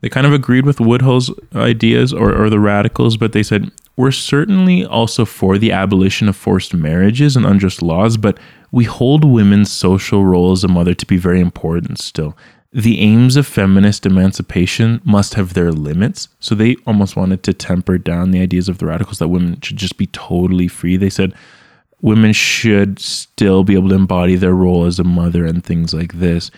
they 0.00 0.08
kind 0.08 0.26
of 0.26 0.32
agreed 0.32 0.64
with 0.64 0.80
Woodhull's 0.80 1.30
ideas 1.54 2.12
or, 2.12 2.34
or 2.34 2.50
the 2.50 2.60
radicals, 2.60 3.16
but 3.16 3.32
they 3.32 3.42
said, 3.42 3.70
we're 3.96 4.12
certainly 4.12 4.84
also 4.84 5.24
for 5.24 5.58
the 5.58 5.72
abolition 5.72 6.28
of 6.28 6.36
forced 6.36 6.72
marriages 6.72 7.36
and 7.36 7.44
unjust 7.44 7.82
laws, 7.82 8.16
but 8.16 8.38
we 8.70 8.84
hold 8.84 9.24
women's 9.24 9.72
social 9.72 10.24
role 10.24 10.52
as 10.52 10.64
a 10.64 10.68
mother 10.68 10.94
to 10.94 11.06
be 11.06 11.16
very 11.16 11.40
important 11.40 11.98
still. 11.98 12.36
The 12.72 13.00
aims 13.00 13.36
of 13.36 13.46
feminist 13.46 14.04
emancipation 14.04 15.00
must 15.04 15.34
have 15.34 15.54
their 15.54 15.72
limits. 15.72 16.28
So 16.38 16.54
they 16.54 16.76
almost 16.86 17.16
wanted 17.16 17.42
to 17.44 17.54
temper 17.54 17.96
down 17.96 18.30
the 18.30 18.40
ideas 18.40 18.68
of 18.68 18.78
the 18.78 18.86
radicals 18.86 19.20
that 19.20 19.28
women 19.28 19.58
should 19.62 19.78
just 19.78 19.96
be 19.96 20.06
totally 20.08 20.68
free. 20.68 20.98
They 20.98 21.08
said 21.08 21.32
women 22.02 22.32
should 22.32 22.98
still 22.98 23.64
be 23.64 23.74
able 23.74 23.88
to 23.88 23.94
embody 23.94 24.36
their 24.36 24.54
role 24.54 24.84
as 24.84 24.98
a 24.98 25.04
mother 25.04 25.46
and 25.46 25.64
things 25.64 25.94
like 25.94 26.14
this. 26.14 26.50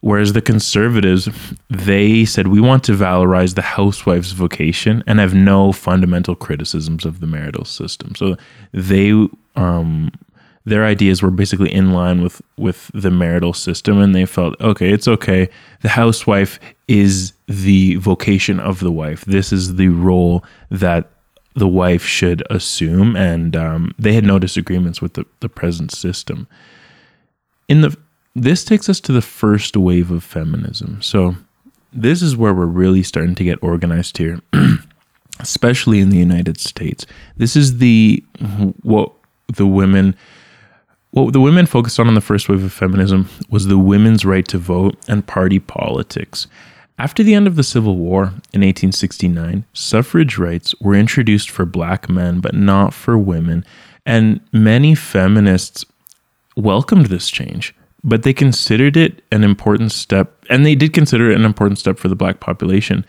Whereas 0.00 0.32
the 0.32 0.40
conservatives, 0.40 1.28
they 1.68 2.24
said, 2.24 2.46
we 2.46 2.60
want 2.60 2.84
to 2.84 2.92
valorize 2.92 3.54
the 3.54 3.62
housewife's 3.62 4.30
vocation 4.30 5.02
and 5.06 5.18
have 5.18 5.34
no 5.34 5.72
fundamental 5.72 6.36
criticisms 6.36 7.04
of 7.04 7.18
the 7.18 7.26
marital 7.26 7.64
system. 7.64 8.14
So 8.14 8.36
they, 8.72 9.10
um, 9.56 10.12
their 10.68 10.84
ideas 10.84 11.22
were 11.22 11.30
basically 11.30 11.72
in 11.72 11.92
line 11.92 12.22
with, 12.22 12.40
with 12.56 12.90
the 12.94 13.10
marital 13.10 13.52
system. 13.52 14.00
And 14.00 14.14
they 14.14 14.26
felt, 14.26 14.60
okay, 14.60 14.92
it's 14.92 15.08
okay. 15.08 15.48
The 15.82 15.88
housewife 15.88 16.58
is 16.86 17.32
the 17.46 17.96
vocation 17.96 18.60
of 18.60 18.80
the 18.80 18.92
wife. 18.92 19.24
This 19.24 19.52
is 19.52 19.76
the 19.76 19.88
role 19.88 20.44
that 20.70 21.10
the 21.54 21.68
wife 21.68 22.04
should 22.04 22.42
assume. 22.50 23.16
And 23.16 23.56
um, 23.56 23.94
they 23.98 24.12
had 24.12 24.24
no 24.24 24.38
disagreements 24.38 25.00
with 25.00 25.14
the, 25.14 25.24
the 25.40 25.48
present 25.48 25.92
system. 25.92 26.46
In 27.68 27.82
the 27.82 27.96
this 28.42 28.64
takes 28.64 28.88
us 28.88 29.00
to 29.00 29.12
the 29.12 29.22
first 29.22 29.76
wave 29.76 30.10
of 30.10 30.22
feminism. 30.22 31.02
So, 31.02 31.36
this 31.92 32.22
is 32.22 32.36
where 32.36 32.54
we're 32.54 32.66
really 32.66 33.02
starting 33.02 33.34
to 33.36 33.44
get 33.44 33.62
organized 33.62 34.18
here, 34.18 34.40
especially 35.40 36.00
in 36.00 36.10
the 36.10 36.18
United 36.18 36.60
States. 36.60 37.06
This 37.36 37.56
is 37.56 37.78
the 37.78 38.24
what 38.82 39.12
the 39.48 39.66
women 39.66 40.14
what 41.24 41.32
the 41.32 41.40
women 41.40 41.66
focused 41.66 41.98
on 42.00 42.08
in 42.08 42.14
the 42.14 42.20
first 42.20 42.48
wave 42.48 42.64
of 42.64 42.72
feminism 42.72 43.28
was 43.48 43.66
the 43.66 43.78
women's 43.78 44.24
right 44.24 44.46
to 44.48 44.58
vote 44.58 44.96
and 45.08 45.26
party 45.26 45.58
politics. 45.58 46.46
After 46.98 47.22
the 47.22 47.34
end 47.34 47.46
of 47.46 47.56
the 47.56 47.62
Civil 47.62 47.96
War 47.96 48.24
in 48.52 48.62
1869, 48.62 49.64
suffrage 49.72 50.36
rights 50.36 50.74
were 50.80 50.94
introduced 50.94 51.50
for 51.50 51.64
black 51.64 52.08
men 52.08 52.40
but 52.40 52.54
not 52.54 52.92
for 52.92 53.16
women, 53.16 53.64
and 54.04 54.40
many 54.52 54.94
feminists 54.94 55.84
welcomed 56.56 57.06
this 57.06 57.30
change 57.30 57.74
but 58.04 58.22
they 58.22 58.32
considered 58.32 58.96
it 58.96 59.22
an 59.32 59.44
important 59.44 59.92
step, 59.92 60.44
and 60.48 60.64
they 60.64 60.74
did 60.74 60.92
consider 60.92 61.30
it 61.30 61.36
an 61.36 61.44
important 61.44 61.78
step 61.78 61.98
for 61.98 62.08
the 62.08 62.16
black 62.16 62.40
population. 62.40 63.04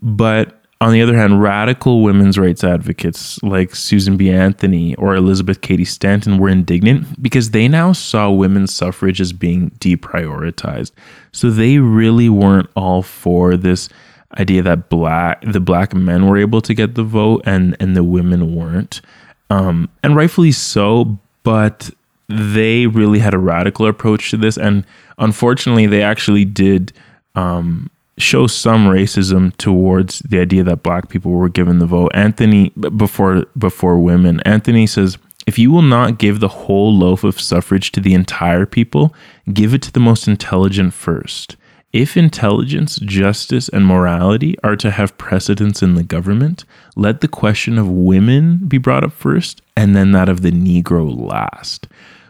But 0.00 0.59
on 0.80 0.92
the 0.92 1.02
other 1.02 1.16
hand, 1.16 1.42
radical 1.42 2.02
women's 2.02 2.38
rights 2.38 2.64
advocates 2.64 3.42
like 3.42 3.74
Susan 3.74 4.16
B. 4.16 4.30
Anthony 4.30 4.94
or 4.94 5.14
Elizabeth 5.14 5.60
Cady 5.60 5.84
Stanton 5.84 6.38
were 6.38 6.48
indignant 6.48 7.22
because 7.22 7.50
they 7.50 7.68
now 7.68 7.92
saw 7.92 8.30
women's 8.30 8.72
suffrage 8.72 9.20
as 9.20 9.34
being 9.34 9.70
deprioritized. 9.72 10.92
So 11.32 11.50
they 11.50 11.78
really 11.78 12.30
weren't 12.30 12.70
all 12.76 13.02
for 13.02 13.58
this 13.58 13.90
idea 14.38 14.62
that 14.62 14.88
black 14.88 15.42
the 15.42 15.60
black 15.60 15.92
men 15.92 16.28
were 16.28 16.38
able 16.38 16.60
to 16.62 16.72
get 16.72 16.94
the 16.94 17.02
vote 17.02 17.42
and 17.44 17.76
and 17.78 17.94
the 17.94 18.04
women 18.04 18.54
weren't. 18.54 19.02
Um, 19.50 19.90
and 20.02 20.16
rightfully 20.16 20.52
so, 20.52 21.18
but 21.42 21.90
they 22.28 22.86
really 22.86 23.18
had 23.18 23.34
a 23.34 23.38
radical 23.38 23.86
approach 23.86 24.30
to 24.30 24.36
this, 24.36 24.56
and 24.56 24.86
unfortunately, 25.18 25.86
they 25.86 26.02
actually 26.02 26.44
did 26.44 26.92
um, 27.34 27.90
show 28.18 28.46
some 28.46 28.86
racism 28.86 29.56
towards 29.56 30.20
the 30.20 30.38
idea 30.38 30.62
that 30.64 30.82
black 30.82 31.08
people 31.08 31.32
were 31.32 31.48
given 31.48 31.78
the 31.78 31.86
vote. 31.86 32.10
Anthony 32.14 32.70
before 32.70 33.44
before 33.56 33.98
women. 33.98 34.40
Anthony 34.40 34.86
says, 34.86 35.16
"If 35.46 35.58
you 35.58 35.70
will 35.70 35.82
not 35.82 36.18
give 36.18 36.40
the 36.40 36.48
whole 36.48 36.94
loaf 36.94 37.24
of 37.24 37.40
suffrage 37.40 37.92
to 37.92 38.00
the 38.00 38.14
entire 38.14 38.66
people, 38.66 39.14
give 39.52 39.72
it 39.74 39.82
to 39.82 39.92
the 39.92 40.00
most 40.00 40.28
intelligent 40.28 40.92
first. 40.92 41.56
If 41.92 42.16
intelligence, 42.16 43.00
justice, 43.00 43.68
and 43.68 43.84
morality 43.84 44.54
are 44.62 44.76
to 44.76 44.92
have 44.92 45.18
precedence 45.18 45.82
in 45.82 45.94
the 45.94 46.04
government, 46.04 46.64
let 46.94 47.20
the 47.20 47.26
question 47.26 47.78
of 47.78 47.88
women 47.88 48.60
be 48.68 48.78
brought 48.78 49.02
up 49.02 49.12
first 49.12 49.60
and 49.76 49.96
then 49.96 50.12
that 50.12 50.28
of 50.28 50.42
the 50.42 50.52
Negro 50.52 51.12
last. 51.18 51.88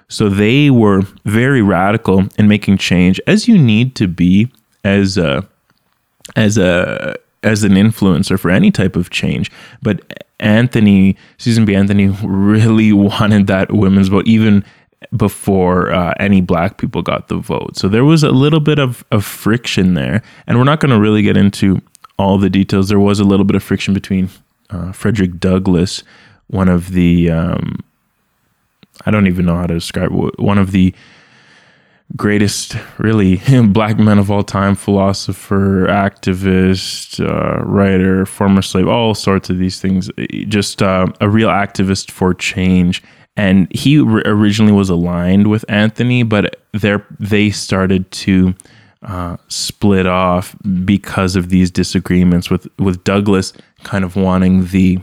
So 0.08 0.30
they 0.30 0.70
were 0.70 1.02
very 1.26 1.60
radical 1.60 2.28
in 2.38 2.48
making 2.48 2.78
change, 2.78 3.20
as 3.26 3.48
you 3.48 3.58
need 3.58 3.94
to 3.96 4.08
be 4.08 4.48
as 4.82 5.18
a 5.18 5.46
as 6.36 6.58
a 6.58 7.16
as 7.42 7.64
an 7.64 7.72
influencer 7.72 8.38
for 8.38 8.50
any 8.50 8.70
type 8.70 8.96
of 8.96 9.10
change. 9.10 9.50
But 9.82 10.24
Anthony, 10.40 11.16
Susan 11.38 11.64
B. 11.64 11.74
Anthony, 11.74 12.08
really 12.22 12.92
wanted 12.94 13.46
that 13.46 13.72
women's 13.72 14.08
vote, 14.08 14.26
even 14.26 14.64
before 15.16 15.92
uh, 15.92 16.12
any 16.20 16.40
black 16.40 16.76
people 16.76 17.02
got 17.02 17.28
the 17.28 17.36
vote. 17.36 17.76
So 17.76 17.88
there 17.88 18.04
was 18.04 18.22
a 18.22 18.30
little 18.30 18.60
bit 18.60 18.78
of, 18.78 19.04
of 19.10 19.24
friction 19.24 19.94
there. 19.94 20.22
And 20.46 20.58
we're 20.58 20.64
not 20.64 20.80
going 20.80 20.90
to 20.90 21.00
really 21.00 21.22
get 21.22 21.36
into 21.36 21.80
all 22.18 22.38
the 22.38 22.50
details. 22.50 22.88
There 22.88 23.00
was 23.00 23.18
a 23.18 23.24
little 23.24 23.44
bit 23.44 23.56
of 23.56 23.62
friction 23.62 23.94
between 23.94 24.28
uh, 24.68 24.92
Frederick 24.92 25.40
Douglass, 25.40 26.02
one 26.48 26.68
of 26.68 26.92
the, 26.92 27.30
um, 27.30 27.82
I 29.06 29.10
don't 29.10 29.26
even 29.26 29.46
know 29.46 29.56
how 29.56 29.66
to 29.66 29.74
describe 29.74 30.12
one 30.38 30.58
of 30.58 30.72
the 30.72 30.94
greatest, 32.16 32.76
really, 32.98 33.36
black 33.68 33.98
men 33.98 34.18
of 34.18 34.30
all 34.30 34.42
time, 34.42 34.74
philosopher, 34.74 35.86
activist, 35.86 37.20
uh, 37.20 37.62
writer, 37.64 38.26
former 38.26 38.62
slave, 38.62 38.88
all 38.88 39.14
sorts 39.14 39.50
of 39.50 39.58
these 39.58 39.80
things. 39.80 40.10
Just 40.48 40.82
uh, 40.82 41.06
a 41.20 41.28
real 41.28 41.48
activist 41.48 42.10
for 42.10 42.34
change. 42.34 43.02
And 43.36 43.72
he 43.72 43.98
originally 43.98 44.72
was 44.72 44.90
aligned 44.90 45.46
with 45.46 45.64
Anthony, 45.68 46.22
but 46.22 46.56
they 47.18 47.50
started 47.50 48.10
to 48.10 48.54
uh, 49.02 49.36
split 49.48 50.06
off 50.06 50.54
because 50.84 51.36
of 51.36 51.48
these 51.48 51.70
disagreements 51.70 52.50
with, 52.50 52.68
with 52.78 53.02
Douglass 53.04 53.52
kind 53.82 54.04
of 54.04 54.16
wanting 54.16 54.66
the, 54.66 54.98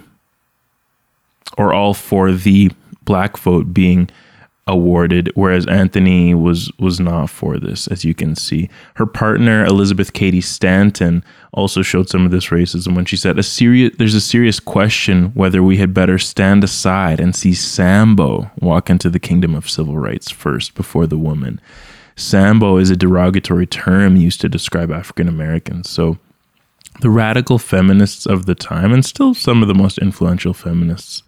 or 1.57 1.73
all 1.73 1.93
for 1.95 2.31
the 2.31 2.69
black 3.05 3.37
vote 3.37 3.73
being 3.73 4.09
awarded, 4.67 5.31
whereas 5.35 5.65
Anthony 5.67 6.33
was 6.33 6.71
was 6.77 6.99
not 6.99 7.29
for 7.29 7.57
this, 7.57 7.87
as 7.87 8.03
you 8.03 8.13
can 8.13 8.35
see. 8.35 8.69
Her 8.95 9.05
partner 9.05 9.65
Elizabeth 9.65 10.13
Cady 10.13 10.41
Stanton 10.41 11.23
also 11.53 11.81
showed 11.81 12.09
some 12.09 12.25
of 12.25 12.31
this 12.31 12.47
racism 12.47 12.95
when 12.95 13.05
she 13.05 13.17
said, 13.17 13.39
"A 13.39 13.43
serious 13.43 13.93
there's 13.97 14.13
a 14.13 14.21
serious 14.21 14.59
question 14.59 15.31
whether 15.33 15.63
we 15.63 15.77
had 15.77 15.93
better 15.93 16.17
stand 16.17 16.63
aside 16.63 17.19
and 17.19 17.35
see 17.35 17.53
Sambo 17.53 18.51
walk 18.59 18.89
into 18.89 19.09
the 19.09 19.19
kingdom 19.19 19.55
of 19.55 19.69
civil 19.69 19.97
rights 19.97 20.29
first 20.29 20.75
before 20.75 21.07
the 21.07 21.17
woman." 21.17 21.59
Sambo 22.15 22.77
is 22.77 22.89
a 22.89 22.95
derogatory 22.95 23.67
term 23.67 24.15
used 24.15 24.41
to 24.41 24.49
describe 24.49 24.91
African 24.91 25.27
Americans. 25.27 25.89
So 25.89 26.17
the 27.01 27.11
radical 27.11 27.59
feminists 27.59 28.25
of 28.25 28.47
the 28.47 28.55
time, 28.55 28.91
and 28.91 29.05
still 29.05 29.35
some 29.35 29.61
of 29.61 29.67
the 29.67 29.75
most 29.75 29.99
influential 29.99 30.53
feminists 30.53 31.21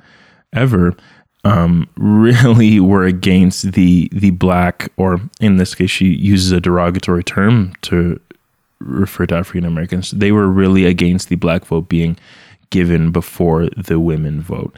ever, 0.51 0.95
um, 1.43 1.87
really 1.97 2.79
were 2.91 3.05
against 3.05 3.73
the 3.73 4.09
the 4.11 4.31
black, 4.31 4.91
or 4.97 5.21
in 5.39 5.57
this 5.57 5.75
case, 5.75 5.91
she 5.91 6.07
uses 6.07 6.51
a 6.51 6.61
derogatory 6.61 7.23
term 7.23 7.73
to 7.83 8.19
refer 8.79 9.25
to 9.27 9.35
African 9.35 9.65
Americans. 9.65 10.11
They 10.11 10.31
were 10.31 10.47
really 10.47 10.85
against 10.85 11.29
the 11.29 11.35
black 11.35 11.65
vote 11.65 11.89
being 11.89 12.17
given 12.69 13.11
before 13.11 13.67
the 13.75 13.99
women 13.99 14.41
vote. 14.41 14.75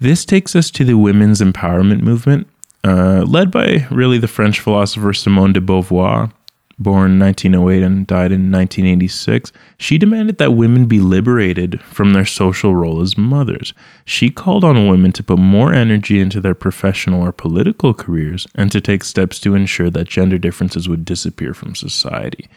This 0.00 0.24
takes 0.24 0.54
us 0.54 0.70
to 0.72 0.84
the 0.84 0.96
women's 0.96 1.40
empowerment 1.40 2.00
movement, 2.02 2.48
uh, 2.84 3.24
led 3.26 3.50
by 3.50 3.86
really 3.90 4.18
the 4.18 4.28
French 4.28 4.60
philosopher 4.60 5.12
Simone 5.12 5.52
de 5.52 5.60
Beauvoir, 5.60 6.32
born 6.78 7.18
1908 7.18 7.82
and 7.82 8.06
died 8.06 8.30
in 8.30 8.52
1986, 8.52 9.52
she 9.78 9.98
demanded 9.98 10.38
that 10.38 10.52
women 10.52 10.86
be 10.86 11.00
liberated 11.00 11.80
from 11.82 12.12
their 12.12 12.24
social 12.24 12.74
role 12.74 13.00
as 13.00 13.18
mothers. 13.18 13.74
She 14.04 14.30
called 14.30 14.64
on 14.64 14.88
women 14.88 15.12
to 15.12 15.22
put 15.22 15.38
more 15.38 15.72
energy 15.72 16.20
into 16.20 16.40
their 16.40 16.54
professional 16.54 17.22
or 17.22 17.32
political 17.32 17.94
careers 17.94 18.46
and 18.54 18.70
to 18.70 18.80
take 18.80 19.02
steps 19.02 19.40
to 19.40 19.54
ensure 19.54 19.90
that 19.90 20.08
gender 20.08 20.38
differences 20.38 20.88
would 20.88 21.04
disappear 21.04 21.52
from 21.52 21.74
society. 21.74 22.48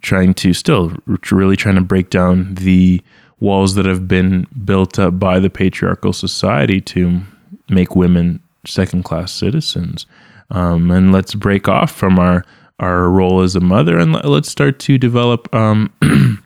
Trying 0.00 0.34
to 0.34 0.54
still 0.54 0.92
really 1.30 1.56
trying 1.56 1.76
to 1.76 1.80
break 1.80 2.10
down 2.10 2.54
the 2.54 3.02
walls 3.40 3.74
that 3.74 3.84
have 3.84 4.08
been 4.08 4.46
built 4.64 4.98
up 4.98 5.18
by 5.18 5.38
the 5.38 5.50
patriarchal 5.50 6.12
society 6.12 6.80
to 6.80 7.20
make 7.68 7.94
women 7.94 8.40
second 8.66 9.04
class 9.04 9.32
citizens. 9.32 10.06
Um, 10.50 10.90
and 10.90 11.12
let's 11.12 11.34
break 11.34 11.68
off 11.68 11.90
from 11.90 12.18
our 12.18 12.44
our 12.80 13.08
role 13.08 13.42
as 13.42 13.54
a 13.54 13.60
mother 13.60 13.98
and 13.98 14.12
let's 14.24 14.50
start 14.50 14.78
to 14.80 14.98
develop 14.98 15.52
um, 15.54 15.92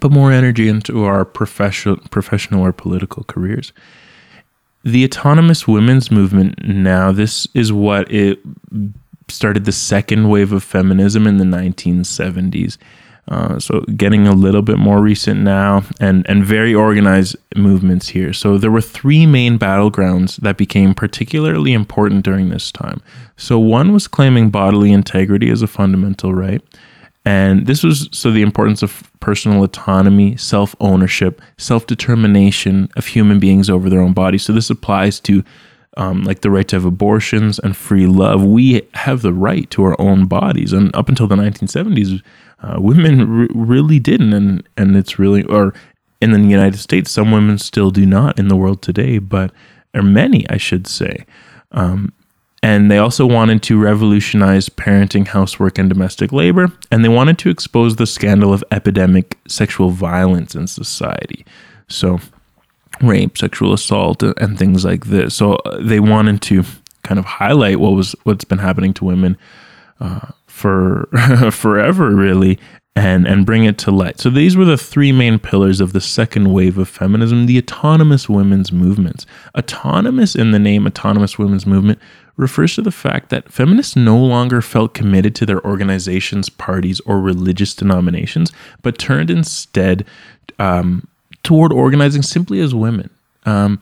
put 0.00 0.12
more 0.12 0.32
energy 0.32 0.68
into 0.68 1.04
our 1.04 1.24
professional 1.24 1.96
professional 2.10 2.62
or 2.62 2.72
political 2.72 3.24
careers. 3.24 3.72
The 4.84 5.04
autonomous 5.04 5.66
women's 5.66 6.10
movement 6.10 6.62
now 6.64 7.12
this 7.12 7.46
is 7.54 7.72
what 7.72 8.10
it 8.12 8.40
started 9.28 9.64
the 9.64 9.72
second 9.72 10.28
wave 10.28 10.52
of 10.52 10.62
feminism 10.62 11.26
in 11.26 11.38
the 11.38 11.44
1970s 11.44 12.76
uh, 13.28 13.58
so 13.58 13.80
getting 13.96 14.26
a 14.26 14.32
little 14.34 14.62
bit 14.62 14.78
more 14.78 15.00
recent 15.00 15.40
now 15.40 15.84
and, 16.00 16.28
and 16.28 16.44
very 16.44 16.74
organized 16.74 17.36
movements 17.56 18.08
here. 18.08 18.32
So 18.32 18.58
there 18.58 18.70
were 18.70 18.80
three 18.80 19.26
main 19.26 19.58
battlegrounds 19.58 20.36
that 20.38 20.56
became 20.56 20.92
particularly 20.92 21.72
important 21.72 22.24
during 22.24 22.48
this 22.48 22.72
time. 22.72 23.00
So 23.36 23.58
one 23.58 23.92
was 23.92 24.08
claiming 24.08 24.50
bodily 24.50 24.92
integrity 24.92 25.50
as 25.50 25.62
a 25.62 25.68
fundamental 25.68 26.34
right. 26.34 26.62
And 27.24 27.66
this 27.66 27.84
was 27.84 28.08
so 28.10 28.32
the 28.32 28.42
importance 28.42 28.82
of 28.82 29.08
personal 29.20 29.62
autonomy, 29.62 30.36
self 30.36 30.74
ownership, 30.80 31.40
self 31.56 31.86
determination 31.86 32.88
of 32.96 33.06
human 33.06 33.38
beings 33.38 33.70
over 33.70 33.88
their 33.88 34.00
own 34.00 34.12
bodies. 34.12 34.42
So 34.42 34.52
this 34.52 34.70
applies 34.70 35.20
to 35.20 35.44
um, 35.96 36.22
like 36.22 36.40
the 36.40 36.50
right 36.50 36.66
to 36.68 36.76
have 36.76 36.84
abortions 36.84 37.58
and 37.58 37.76
free 37.76 38.06
love. 38.06 38.42
We 38.44 38.82
have 38.94 39.22
the 39.22 39.32
right 39.32 39.70
to 39.70 39.84
our 39.84 40.00
own 40.00 40.26
bodies. 40.26 40.72
And 40.72 40.94
up 40.96 41.08
until 41.08 41.26
the 41.26 41.36
1970s, 41.36 42.22
uh, 42.62 42.76
women 42.78 43.20
r- 43.20 43.48
really 43.54 43.98
didn't, 43.98 44.32
and 44.32 44.68
and 44.76 44.96
it's 44.96 45.18
really 45.18 45.44
or 45.44 45.74
in 46.20 46.30
the 46.30 46.40
United 46.40 46.78
States, 46.78 47.10
some 47.10 47.32
women 47.32 47.58
still 47.58 47.90
do 47.90 48.06
not 48.06 48.38
in 48.38 48.48
the 48.48 48.56
world 48.56 48.80
today, 48.80 49.18
but 49.18 49.52
or 49.94 50.02
many, 50.02 50.48
I 50.48 50.56
should 50.56 50.86
say. 50.86 51.26
Um, 51.72 52.12
and 52.62 52.90
they 52.90 52.98
also 52.98 53.26
wanted 53.26 53.62
to 53.64 53.80
revolutionize 53.80 54.68
parenting, 54.68 55.26
housework, 55.26 55.78
and 55.78 55.88
domestic 55.88 56.30
labor. 56.30 56.70
And 56.92 57.04
they 57.04 57.08
wanted 57.08 57.38
to 57.38 57.50
expose 57.50 57.96
the 57.96 58.06
scandal 58.06 58.52
of 58.52 58.62
epidemic 58.70 59.36
sexual 59.48 59.90
violence 59.90 60.54
in 60.54 60.68
society. 60.68 61.44
So, 61.88 62.20
rape, 63.02 63.36
sexual 63.36 63.72
assault, 63.72 64.22
and 64.22 64.58
things 64.58 64.84
like 64.84 65.06
this. 65.06 65.34
So, 65.34 65.54
uh, 65.54 65.78
they 65.82 66.00
wanted 66.00 66.42
to 66.42 66.64
kind 67.02 67.18
of 67.18 67.24
highlight 67.24 67.80
what 67.80 67.92
was 67.92 68.14
what's 68.24 68.44
been 68.44 68.58
happening 68.58 68.94
to 68.94 69.04
women 69.04 69.36
uh, 70.00 70.28
for 70.46 71.08
forever, 71.52 72.14
really, 72.14 72.58
and 72.94 73.26
and 73.26 73.46
bring 73.46 73.64
it 73.64 73.78
to 73.78 73.90
light. 73.90 74.20
So 74.20 74.30
these 74.30 74.56
were 74.56 74.64
the 74.64 74.76
three 74.76 75.12
main 75.12 75.38
pillars 75.38 75.80
of 75.80 75.92
the 75.92 76.00
second 76.00 76.52
wave 76.52 76.78
of 76.78 76.88
feminism, 76.88 77.46
the 77.46 77.58
autonomous 77.58 78.28
women's 78.28 78.72
movements. 78.72 79.26
Autonomous 79.56 80.34
in 80.34 80.50
the 80.50 80.58
name 80.58 80.86
autonomous 80.86 81.38
women's 81.38 81.66
movement 81.66 81.98
refers 82.36 82.74
to 82.74 82.82
the 82.82 82.90
fact 82.90 83.28
that 83.28 83.52
feminists 83.52 83.94
no 83.94 84.16
longer 84.16 84.62
felt 84.62 84.94
committed 84.94 85.34
to 85.34 85.46
their 85.46 85.64
organizations, 85.66 86.48
parties, 86.48 87.00
or 87.00 87.20
religious 87.20 87.74
denominations, 87.74 88.52
but 88.80 88.98
turned 88.98 89.30
instead 89.30 90.06
um, 90.58 91.06
toward 91.42 91.72
organizing 91.72 92.22
simply 92.22 92.60
as 92.60 92.74
women. 92.74 93.10
Um, 93.44 93.80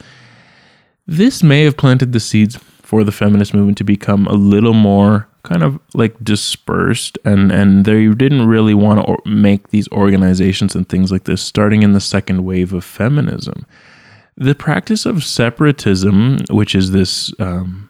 this 1.06 1.42
may 1.42 1.64
have 1.64 1.76
planted 1.76 2.12
the 2.12 2.20
seeds 2.20 2.56
for 2.56 3.04
the 3.04 3.12
feminist 3.12 3.54
movement 3.54 3.78
to 3.78 3.84
become 3.84 4.26
a 4.26 4.34
little 4.34 4.74
more 4.74 5.28
kind 5.42 5.62
of 5.62 5.78
like 5.94 6.22
dispersed 6.22 7.18
and 7.24 7.50
and 7.50 7.84
they 7.84 8.08
didn't 8.08 8.46
really 8.46 8.74
want 8.74 9.04
to 9.06 9.30
make 9.30 9.68
these 9.68 9.88
organizations 9.90 10.74
and 10.74 10.88
things 10.88 11.10
like 11.10 11.24
this 11.24 11.42
starting 11.42 11.82
in 11.82 11.92
the 11.92 12.00
second 12.00 12.44
wave 12.44 12.72
of 12.72 12.84
feminism 12.84 13.64
the 14.36 14.54
practice 14.54 15.06
of 15.06 15.24
separatism 15.24 16.38
which 16.50 16.74
is 16.74 16.90
this 16.90 17.32
um, 17.38 17.88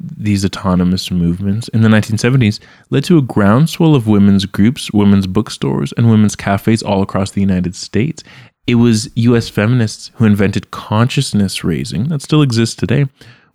these 0.00 0.44
autonomous 0.44 1.10
movements 1.10 1.68
in 1.68 1.82
the 1.82 1.88
1970s 1.88 2.58
led 2.90 3.04
to 3.04 3.18
a 3.18 3.22
groundswell 3.22 3.94
of 3.94 4.08
women's 4.08 4.44
groups 4.44 4.92
women's 4.92 5.26
bookstores 5.26 5.92
and 5.96 6.10
women's 6.10 6.34
cafes 6.34 6.82
all 6.82 7.02
across 7.02 7.30
the 7.30 7.40
united 7.40 7.76
states 7.76 8.24
it 8.68 8.74
was 8.74 9.08
us 9.16 9.48
feminists 9.48 10.10
who 10.16 10.26
invented 10.26 10.70
consciousness 10.70 11.64
raising 11.64 12.08
that 12.08 12.22
still 12.22 12.42
exists 12.42 12.76
today 12.76 13.06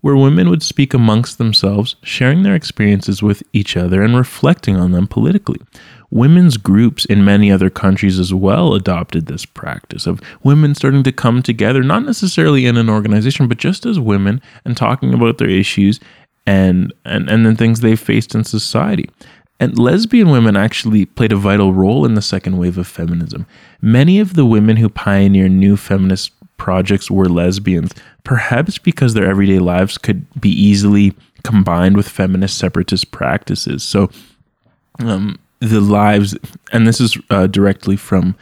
where 0.01 0.17
women 0.17 0.49
would 0.49 0.61
speak 0.61 0.93
amongst 0.93 1.37
themselves, 1.37 1.95
sharing 2.03 2.43
their 2.43 2.55
experiences 2.55 3.23
with 3.23 3.41
each 3.53 3.77
other 3.77 4.03
and 4.03 4.17
reflecting 4.17 4.75
on 4.75 4.91
them 4.91 5.07
politically. 5.07 5.61
Women's 6.09 6.57
groups 6.57 7.05
in 7.05 7.23
many 7.23 7.49
other 7.49 7.69
countries 7.69 8.19
as 8.19 8.33
well 8.33 8.73
adopted 8.73 9.27
this 9.27 9.45
practice 9.45 10.05
of 10.05 10.19
women 10.43 10.75
starting 10.75 11.03
to 11.03 11.13
come 11.13 11.41
together, 11.41 11.83
not 11.83 12.03
necessarily 12.03 12.65
in 12.65 12.75
an 12.75 12.89
organization, 12.89 13.47
but 13.47 13.59
just 13.59 13.85
as 13.85 13.97
women 13.97 14.41
and 14.65 14.75
talking 14.75 15.13
about 15.13 15.37
their 15.37 15.49
issues 15.49 16.01
and 16.45 16.93
and, 17.05 17.29
and 17.29 17.45
the 17.45 17.55
things 17.55 17.79
they 17.79 17.95
faced 17.95 18.35
in 18.35 18.43
society. 18.43 19.09
And 19.63 19.79
lesbian 19.79 20.29
women 20.29 20.57
actually 20.57 21.05
played 21.05 21.31
a 21.31 21.37
vital 21.37 21.71
role 21.71 22.05
in 22.05 22.15
the 22.15 22.21
second 22.21 22.57
wave 22.57 22.77
of 22.77 22.85
feminism. 22.85 23.45
Many 23.81 24.19
of 24.19 24.33
the 24.33 24.45
women 24.45 24.75
who 24.75 24.89
pioneered 24.89 25.53
new 25.53 25.77
feminist 25.77 26.33
projects 26.57 27.09
were 27.09 27.29
lesbians, 27.29 27.93
perhaps 28.25 28.77
because 28.77 29.13
their 29.13 29.25
everyday 29.25 29.59
lives 29.59 29.97
could 29.97 30.25
be 30.39 30.49
easily 30.49 31.13
combined 31.45 31.95
with 31.95 32.09
feminist 32.09 32.57
separatist 32.57 33.11
practices. 33.11 33.83
So, 33.83 34.09
um, 34.99 35.39
the 35.59 35.79
lives, 35.79 36.35
and 36.73 36.85
this 36.85 36.99
is 36.99 37.17
uh, 37.29 37.47
directly 37.47 37.95
from 37.95 38.35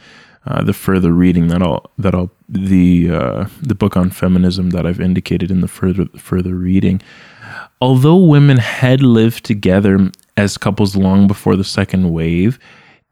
uh, 0.44 0.64
the 0.64 0.72
further 0.72 1.12
reading 1.12 1.46
that 1.48 1.62
I'll 1.62 1.88
that 1.98 2.16
I'll 2.16 2.32
the 2.48 3.12
uh, 3.12 3.46
the 3.60 3.76
book 3.76 3.96
on 3.96 4.10
feminism 4.10 4.70
that 4.70 4.86
I've 4.86 5.00
indicated 5.00 5.52
in 5.52 5.60
the 5.60 5.68
further 5.68 6.06
further 6.16 6.56
reading. 6.56 7.00
Although 7.80 8.16
women 8.16 8.58
had 8.58 9.02
lived 9.02 9.44
together 9.44 10.10
as 10.36 10.58
couples 10.58 10.96
long 10.96 11.26
before 11.26 11.56
the 11.56 11.64
second 11.64 12.12
wave, 12.12 12.58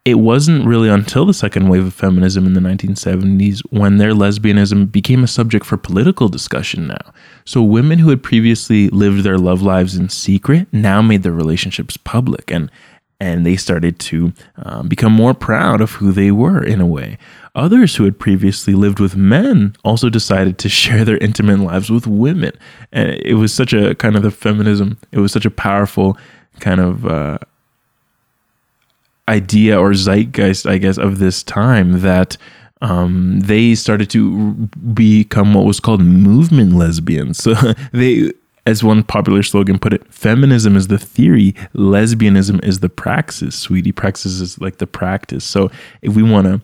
it 0.04 0.14
wasn't 0.14 0.66
really 0.66 0.88
until 0.88 1.26
the 1.26 1.34
second 1.34 1.68
wave 1.68 1.86
of 1.86 1.92
feminism 1.92 2.46
in 2.46 2.54
the 2.54 2.60
1970s 2.60 3.60
when 3.70 3.98
their 3.98 4.12
lesbianism 4.12 4.90
became 4.90 5.22
a 5.22 5.28
subject 5.28 5.66
for 5.66 5.76
political 5.76 6.28
discussion 6.28 6.86
now. 6.86 7.12
So 7.44 7.62
women 7.62 7.98
who 7.98 8.08
had 8.08 8.22
previously 8.22 8.88
lived 8.88 9.24
their 9.24 9.38
love 9.38 9.60
lives 9.60 9.96
in 9.96 10.08
secret 10.08 10.68
now 10.72 11.02
made 11.02 11.22
their 11.22 11.32
relationships 11.32 11.96
public 11.96 12.50
and 12.50 12.70
and 13.22 13.44
they 13.44 13.54
started 13.54 13.98
to 13.98 14.32
um, 14.56 14.88
become 14.88 15.12
more 15.12 15.34
proud 15.34 15.82
of 15.82 15.92
who 15.92 16.10
they 16.10 16.30
were 16.30 16.64
in 16.64 16.80
a 16.80 16.86
way. 16.86 17.18
Others 17.54 17.96
who 17.96 18.04
had 18.04 18.18
previously 18.18 18.72
lived 18.72 18.98
with 18.98 19.14
men 19.14 19.76
also 19.84 20.08
decided 20.08 20.56
to 20.58 20.68
share 20.70 21.04
their 21.04 21.18
intimate 21.18 21.60
lives 21.60 21.90
with 21.90 22.06
women. 22.06 22.52
And 22.92 23.10
it 23.10 23.34
was 23.34 23.52
such 23.52 23.74
a 23.74 23.94
kind 23.96 24.16
of 24.16 24.22
the 24.22 24.30
feminism, 24.30 24.96
it 25.12 25.18
was 25.18 25.32
such 25.32 25.44
a 25.44 25.50
powerful 25.50 26.16
kind 26.58 26.80
of 26.80 27.06
uh, 27.06 27.38
idea 29.28 29.78
or 29.78 29.94
zeitgeist, 29.94 30.66
I 30.66 30.78
guess, 30.78 30.98
of 30.98 31.18
this 31.18 31.42
time 31.42 32.00
that 32.00 32.36
um, 32.82 33.40
they 33.40 33.74
started 33.74 34.10
to 34.10 34.52
become 34.94 35.54
what 35.54 35.64
was 35.64 35.80
called 35.80 36.00
movement 36.00 36.74
lesbians. 36.74 37.38
So 37.38 37.54
they, 37.92 38.32
as 38.66 38.82
one 38.82 39.02
popular 39.02 39.42
slogan 39.42 39.78
put 39.78 39.92
it, 39.92 40.12
feminism 40.12 40.76
is 40.76 40.88
the 40.88 40.98
theory, 40.98 41.52
lesbianism 41.74 42.62
is 42.64 42.80
the 42.80 42.88
praxis. 42.88 43.56
Sweetie, 43.56 43.92
praxis 43.92 44.40
is 44.40 44.60
like 44.60 44.78
the 44.78 44.86
practice. 44.86 45.44
So 45.44 45.70
if 46.02 46.14
we 46.14 46.22
want 46.22 46.46
to 46.46 46.60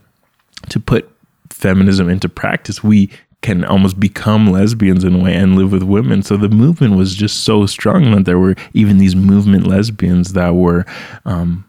to 0.70 0.80
put 0.80 1.08
feminism 1.50 2.08
into 2.08 2.28
practice, 2.28 2.82
we 2.82 3.10
can 3.42 3.64
almost 3.64 4.00
become 4.00 4.50
lesbians 4.50 5.04
in 5.04 5.14
a 5.14 5.22
way 5.22 5.34
and 5.34 5.56
live 5.56 5.70
with 5.72 5.82
women. 5.82 6.22
So 6.22 6.36
the 6.36 6.48
movement 6.48 6.96
was 6.96 7.14
just 7.14 7.44
so 7.44 7.66
strong 7.66 8.10
that 8.12 8.24
there 8.24 8.38
were 8.38 8.56
even 8.72 8.98
these 8.98 9.14
movement 9.14 9.66
lesbians 9.66 10.32
that 10.32 10.54
were 10.54 10.84
um, 11.24 11.64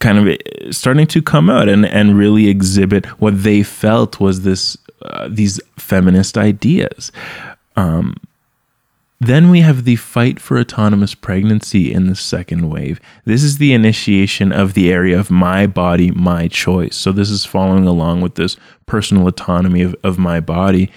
kind 0.00 0.18
of 0.18 0.28
eh, 0.28 0.72
starting 0.72 1.06
to 1.08 1.22
come 1.22 1.48
out 1.48 1.68
and, 1.68 1.86
and 1.86 2.18
really 2.18 2.48
exhibit 2.48 3.06
what 3.20 3.42
they 3.42 3.62
felt 3.62 4.18
was 4.18 4.42
this 4.42 4.76
uh, 5.02 5.28
these 5.30 5.60
feminist 5.78 6.36
ideas. 6.36 7.12
Um, 7.76 8.16
then 9.20 9.50
we 9.50 9.60
have 9.60 9.84
the 9.84 9.96
fight 9.96 10.40
for 10.40 10.58
autonomous 10.58 11.14
pregnancy 11.14 11.92
in 11.92 12.06
the 12.06 12.16
second 12.16 12.70
wave. 12.70 13.00
This 13.26 13.42
is 13.42 13.58
the 13.58 13.74
initiation 13.74 14.50
of 14.50 14.72
the 14.72 14.90
area 14.90 15.18
of 15.18 15.30
my 15.30 15.66
body, 15.66 16.10
my 16.10 16.48
choice. 16.48 16.96
So, 16.96 17.12
this 17.12 17.30
is 17.30 17.44
following 17.44 17.86
along 17.86 18.22
with 18.22 18.36
this 18.36 18.56
personal 18.86 19.28
autonomy 19.28 19.82
of, 19.82 19.94
of 20.02 20.18
my 20.18 20.40
body. 20.40 20.90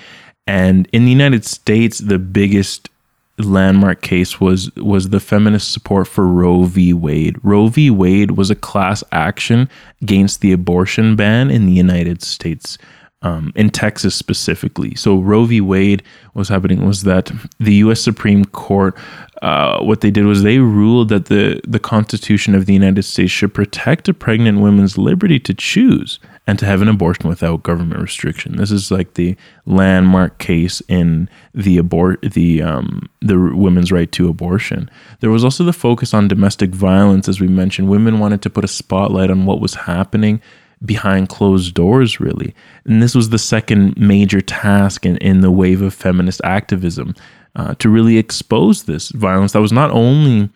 And 0.47 0.87
in 0.93 1.03
the 1.03 1.11
United 1.11 1.45
States, 1.45 1.99
the 1.99 2.17
biggest 2.17 2.89
landmark 3.37 4.01
case 4.01 4.39
was 4.39 4.73
was 4.75 5.09
the 5.09 5.19
feminist 5.19 5.71
support 5.71 6.07
for 6.07 6.25
Roe 6.27 6.63
v. 6.63 6.93
Wade. 6.93 7.37
Roe 7.43 7.67
v. 7.67 7.89
Wade 7.89 8.31
was 8.31 8.49
a 8.49 8.55
class 8.55 9.03
action 9.11 9.69
against 10.01 10.41
the 10.41 10.51
abortion 10.51 11.15
ban 11.15 11.49
in 11.49 11.65
the 11.65 11.73
United 11.73 12.21
States. 12.21 12.77
Um, 13.25 13.53
in 13.55 13.69
Texas 13.69 14.15
specifically. 14.15 14.95
So 14.95 15.17
Roe 15.17 15.45
v. 15.45 15.61
Wade 15.61 16.03
was 16.33 16.49
happening 16.49 16.85
was 16.85 17.03
that 17.03 17.31
the 17.57 17.75
U.S. 17.75 18.01
Supreme 18.01 18.43
Court, 18.43 18.97
uh, 19.41 19.81
what 19.81 20.01
they 20.01 20.11
did 20.11 20.25
was 20.25 20.43
they 20.43 20.57
ruled 20.57 21.07
that 21.07 21.27
the 21.27 21.61
the 21.65 21.79
Constitution 21.79 22.53
of 22.53 22.65
the 22.65 22.73
United 22.73 23.03
States 23.03 23.31
should 23.31 23.53
protect 23.53 24.09
a 24.09 24.13
pregnant 24.13 24.59
woman's 24.59 24.97
liberty 24.97 25.39
to 25.39 25.53
choose 25.53 26.19
and 26.45 26.59
to 26.59 26.65
have 26.65 26.81
an 26.81 26.89
abortion 26.89 27.29
without 27.29 27.63
government 27.63 28.01
restriction. 28.01 28.57
This 28.57 28.71
is 28.71 28.91
like 28.91 29.13
the 29.13 29.37
landmark 29.65 30.39
case 30.39 30.81
in 30.89 31.29
the 31.53 31.77
abort 31.77 32.21
the 32.21 32.61
um, 32.61 33.09
the 33.21 33.39
women's 33.39 33.91
right 33.91 34.11
to 34.11 34.27
abortion. 34.27 34.89
There 35.21 35.29
was 35.29 35.43
also 35.43 35.63
the 35.63 35.73
focus 35.73 36.13
on 36.13 36.27
domestic 36.27 36.71
violence, 36.71 37.29
as 37.29 37.39
we 37.39 37.47
mentioned. 37.47 37.89
Women 37.89 38.19
wanted 38.19 38.41
to 38.41 38.49
put 38.49 38.65
a 38.65 38.67
spotlight 38.67 39.31
on 39.31 39.45
what 39.45 39.61
was 39.61 39.75
happening 39.75 40.41
behind 40.85 41.29
closed 41.29 41.73
doors, 41.73 42.19
really. 42.19 42.53
And 42.85 43.01
this 43.01 43.15
was 43.15 43.29
the 43.29 43.37
second 43.37 43.97
major 43.97 44.41
task 44.41 45.05
in, 45.05 45.17
in 45.17 45.41
the 45.41 45.51
wave 45.51 45.81
of 45.81 45.93
feminist 45.93 46.41
activism 46.43 47.15
uh, 47.55 47.75
to 47.75 47.89
really 47.89 48.17
expose 48.17 48.83
this 48.83 49.09
violence 49.09 49.53
that 49.53 49.61
was 49.61 49.71
not 49.71 49.91
only 49.91 50.49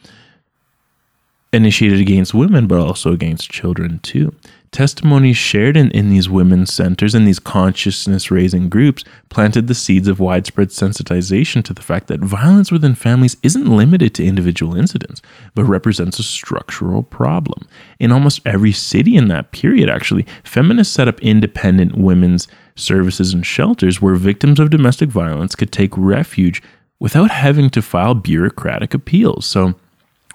initiated 1.53 1.99
against 1.99 2.33
women, 2.33 2.67
but 2.67 2.79
also 2.79 3.13
against 3.13 3.49
children, 3.49 3.99
too. 3.99 4.33
Testimonies 4.77 5.37
shared 5.37 5.75
in, 5.75 5.89
in 5.89 6.09
these 6.11 6.29
women's 6.29 6.71
centers 6.71 7.15
and 7.15 7.27
these 7.27 7.39
consciousness 7.39 8.29
raising 8.29 8.69
groups 8.69 9.03
planted 9.27 9.65
the 9.65 9.73
seeds 9.73 10.07
of 10.07 10.19
widespread 10.19 10.67
sensitization 10.67 11.63
to 11.63 11.73
the 11.73 11.81
fact 11.81 12.05
that 12.05 12.19
violence 12.19 12.71
within 12.71 12.93
families 12.93 13.37
isn't 13.41 13.65
limited 13.75 14.13
to 14.13 14.23
individual 14.23 14.75
incidents, 14.75 15.19
but 15.55 15.63
represents 15.63 16.19
a 16.19 16.23
structural 16.23 17.01
problem. 17.01 17.67
In 17.99 18.11
almost 18.11 18.39
every 18.45 18.71
city 18.71 19.15
in 19.15 19.29
that 19.29 19.51
period, 19.51 19.89
actually, 19.89 20.27
feminists 20.43 20.93
set 20.93 21.07
up 21.07 21.19
independent 21.21 21.97
women's 21.97 22.47
services 22.75 23.33
and 23.33 23.43
shelters 23.43 23.99
where 23.99 24.13
victims 24.13 24.59
of 24.59 24.69
domestic 24.69 25.09
violence 25.09 25.55
could 25.55 25.71
take 25.71 25.97
refuge 25.97 26.61
without 26.99 27.31
having 27.31 27.71
to 27.71 27.81
file 27.81 28.13
bureaucratic 28.13 28.93
appeals. 28.93 29.47
So, 29.47 29.73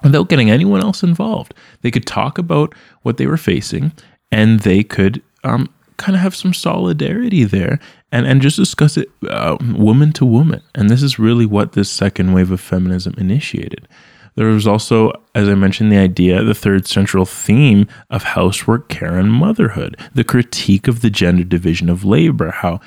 without 0.03 0.29
getting 0.29 0.51
anyone 0.51 0.83
else 0.83 1.05
involved, 1.05 1.55
they 1.83 1.93
could 1.93 2.07
talk 2.07 2.39
about 2.39 2.75
what 3.03 3.19
they 3.19 3.27
were 3.29 3.37
facing 3.37 3.93
and 4.33 4.61
they 4.61 4.83
could 4.83 5.23
um, 5.45 5.73
kind 5.99 6.17
of 6.17 6.23
have 6.23 6.35
some 6.35 6.55
solidarity 6.55 7.45
there 7.45 7.79
and, 8.11 8.27
and 8.27 8.43
just 8.43 8.57
discuss 8.57 8.97
it 8.97 9.09
uh, 9.29 9.57
woman 9.61 10.13
to 10.15 10.25
woman. 10.25 10.63
And 10.75 10.91
this 10.91 11.03
is 11.03 11.19
really 11.19 11.47
what 11.47 11.73
this 11.73 11.91
second 11.91 12.33
wave 12.33 12.51
of 12.51 12.61
feminism 12.61 13.15
initiated. 13.19 13.87
There 14.35 14.47
was 14.47 14.67
also, 14.67 15.13
as 15.35 15.47
I 15.47 15.55
mentioned, 15.55 15.93
the 15.93 15.99
idea, 15.99 16.43
the 16.43 16.55
third 16.55 16.87
central 16.87 17.27
theme 17.27 17.87
of 18.09 18.23
housework, 18.23 18.89
care, 18.89 19.19
and 19.19 19.31
motherhood, 19.31 19.97
the 20.15 20.25
critique 20.25 20.89
of 20.89 21.03
the 21.03 21.11
gender 21.11 21.45
division 21.45 21.91
of 21.91 22.03
labor, 22.03 22.51
how 22.51 22.81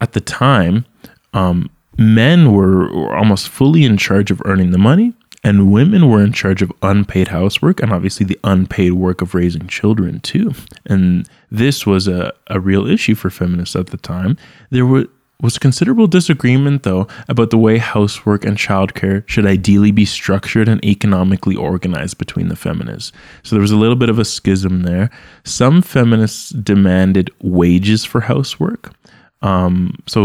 at 0.00 0.12
the 0.12 0.20
time, 0.20 0.86
um, 1.34 1.68
men 1.98 2.52
were, 2.52 2.94
were 2.94 3.16
almost 3.16 3.48
fully 3.48 3.84
in 3.84 3.96
charge 3.96 4.30
of 4.30 4.40
earning 4.44 4.70
the 4.70 4.78
money 4.78 5.12
and 5.48 5.72
women 5.72 6.10
were 6.10 6.22
in 6.22 6.34
charge 6.34 6.60
of 6.60 6.70
unpaid 6.82 7.28
housework 7.28 7.80
and 7.80 7.90
obviously 7.90 8.26
the 8.26 8.38
unpaid 8.44 8.92
work 8.92 9.22
of 9.22 9.34
raising 9.34 9.66
children 9.66 10.20
too. 10.20 10.52
And 10.84 11.26
this 11.50 11.86
was 11.86 12.06
a, 12.06 12.34
a 12.48 12.60
real 12.60 12.86
issue 12.86 13.14
for 13.14 13.30
feminists 13.30 13.74
at 13.74 13.86
the 13.86 13.96
time. 13.96 14.36
There 14.68 14.84
were, 14.84 15.06
was 15.40 15.56
considerable 15.56 16.06
disagreement, 16.06 16.82
though, 16.82 17.08
about 17.28 17.48
the 17.48 17.56
way 17.56 17.78
housework 17.78 18.44
and 18.44 18.58
childcare 18.58 19.26
should 19.26 19.46
ideally 19.46 19.90
be 19.90 20.04
structured 20.04 20.68
and 20.68 20.84
economically 20.84 21.56
organized 21.56 22.18
between 22.18 22.48
the 22.48 22.56
feminists. 22.56 23.12
So 23.42 23.56
there 23.56 23.62
was 23.62 23.70
a 23.70 23.76
little 23.76 23.96
bit 23.96 24.10
of 24.10 24.18
a 24.18 24.26
schism 24.26 24.82
there. 24.82 25.08
Some 25.44 25.80
feminists 25.80 26.50
demanded 26.50 27.30
wages 27.40 28.04
for 28.04 28.20
housework, 28.20 28.92
um, 29.40 29.94
so 30.06 30.20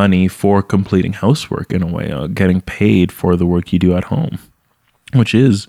money 0.00 0.26
for 0.26 0.62
completing 0.62 1.12
housework 1.12 1.72
in 1.72 1.82
a 1.82 1.86
way, 1.86 2.10
uh, 2.10 2.26
getting 2.26 2.60
paid 2.62 3.12
for 3.12 3.36
the 3.36 3.46
work 3.46 3.72
you 3.72 3.78
do 3.78 3.94
at 3.94 4.04
home, 4.04 4.38
which 5.14 5.34
is, 5.34 5.66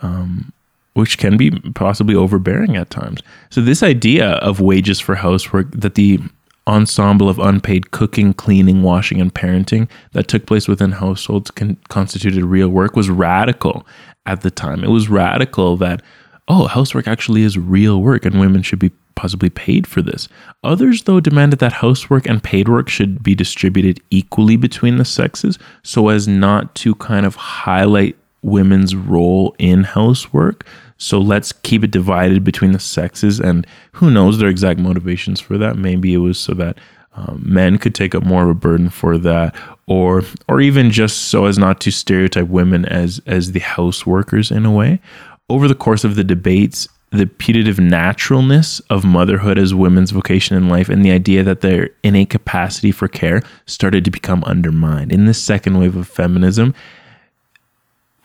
um, 0.00 0.52
which 0.94 1.18
can 1.18 1.36
be 1.36 1.50
possibly 1.74 2.14
overbearing 2.14 2.76
at 2.76 2.90
times. 2.90 3.20
So 3.50 3.60
this 3.60 3.82
idea 3.82 4.30
of 4.32 4.60
wages 4.60 5.00
for 5.00 5.14
housework 5.14 5.70
that 5.72 5.94
the 5.94 6.20
ensemble 6.68 7.28
of 7.28 7.38
unpaid 7.38 7.90
cooking, 7.90 8.34
cleaning, 8.34 8.82
washing, 8.82 9.20
and 9.20 9.34
parenting 9.34 9.88
that 10.12 10.28
took 10.28 10.46
place 10.46 10.68
within 10.68 10.92
households 10.92 11.50
con- 11.50 11.78
constituted 11.88 12.44
real 12.44 12.68
work 12.68 12.94
was 12.94 13.08
radical 13.08 13.86
at 14.26 14.42
the 14.42 14.50
time. 14.50 14.84
It 14.84 14.90
was 14.90 15.08
radical 15.08 15.76
that, 15.78 16.02
oh, 16.46 16.66
housework 16.66 17.08
actually 17.08 17.42
is 17.42 17.58
real 17.58 18.02
work 18.02 18.24
and 18.24 18.38
women 18.38 18.62
should 18.62 18.78
be 18.78 18.92
possibly 19.14 19.50
paid 19.50 19.86
for 19.86 20.00
this. 20.00 20.28
Others, 20.62 21.04
though, 21.04 21.18
demanded 21.18 21.58
that 21.58 21.72
housework 21.72 22.26
and 22.26 22.42
paid 22.42 22.68
work 22.68 22.88
should 22.88 23.22
be 23.22 23.34
distributed 23.34 24.00
equally 24.10 24.56
between 24.56 24.98
the 24.98 25.04
sexes 25.04 25.58
so 25.82 26.08
as 26.08 26.28
not 26.28 26.74
to 26.76 26.94
kind 26.96 27.26
of 27.26 27.34
highlight 27.34 28.16
women's 28.42 28.94
role 28.94 29.54
in 29.58 29.84
housework. 29.84 30.66
So 30.96 31.18
let's 31.18 31.52
keep 31.52 31.84
it 31.84 31.90
divided 31.90 32.42
between 32.44 32.72
the 32.72 32.80
sexes. 32.80 33.40
And 33.40 33.66
who 33.92 34.10
knows 34.10 34.38
their 34.38 34.48
exact 34.48 34.80
motivations 34.80 35.40
for 35.40 35.56
that? 35.58 35.76
Maybe 35.76 36.12
it 36.14 36.18
was 36.18 36.38
so 36.38 36.54
that 36.54 36.78
um, 37.14 37.42
men 37.44 37.78
could 37.78 37.94
take 37.94 38.14
up 38.14 38.24
more 38.24 38.44
of 38.44 38.50
a 38.50 38.54
burden 38.54 38.90
for 38.90 39.18
that, 39.18 39.56
or 39.86 40.22
or 40.46 40.60
even 40.60 40.90
just 40.90 41.24
so 41.28 41.46
as 41.46 41.58
not 41.58 41.80
to 41.80 41.90
stereotype 41.90 42.46
women 42.46 42.84
as 42.84 43.20
as 43.26 43.52
the 43.52 43.60
house 43.60 44.06
workers 44.06 44.50
in 44.52 44.64
a 44.64 44.70
way. 44.72 45.00
Over 45.48 45.66
the 45.66 45.74
course 45.74 46.04
of 46.04 46.14
the 46.14 46.22
debates, 46.22 46.88
the 47.10 47.26
putative 47.26 47.80
naturalness 47.80 48.80
of 48.90 49.04
motherhood 49.04 49.58
as 49.58 49.74
women's 49.74 50.10
vocation 50.10 50.56
in 50.56 50.68
life 50.68 50.88
and 50.88 51.04
the 51.04 51.10
idea 51.10 51.42
that 51.42 51.60
their 51.60 51.90
innate 52.04 52.30
capacity 52.30 52.92
for 52.92 53.08
care 53.08 53.42
started 53.66 54.04
to 54.04 54.10
become 54.10 54.44
undermined. 54.44 55.10
In 55.10 55.24
this 55.24 55.42
second 55.42 55.78
wave 55.78 55.96
of 55.96 56.06
feminism, 56.06 56.74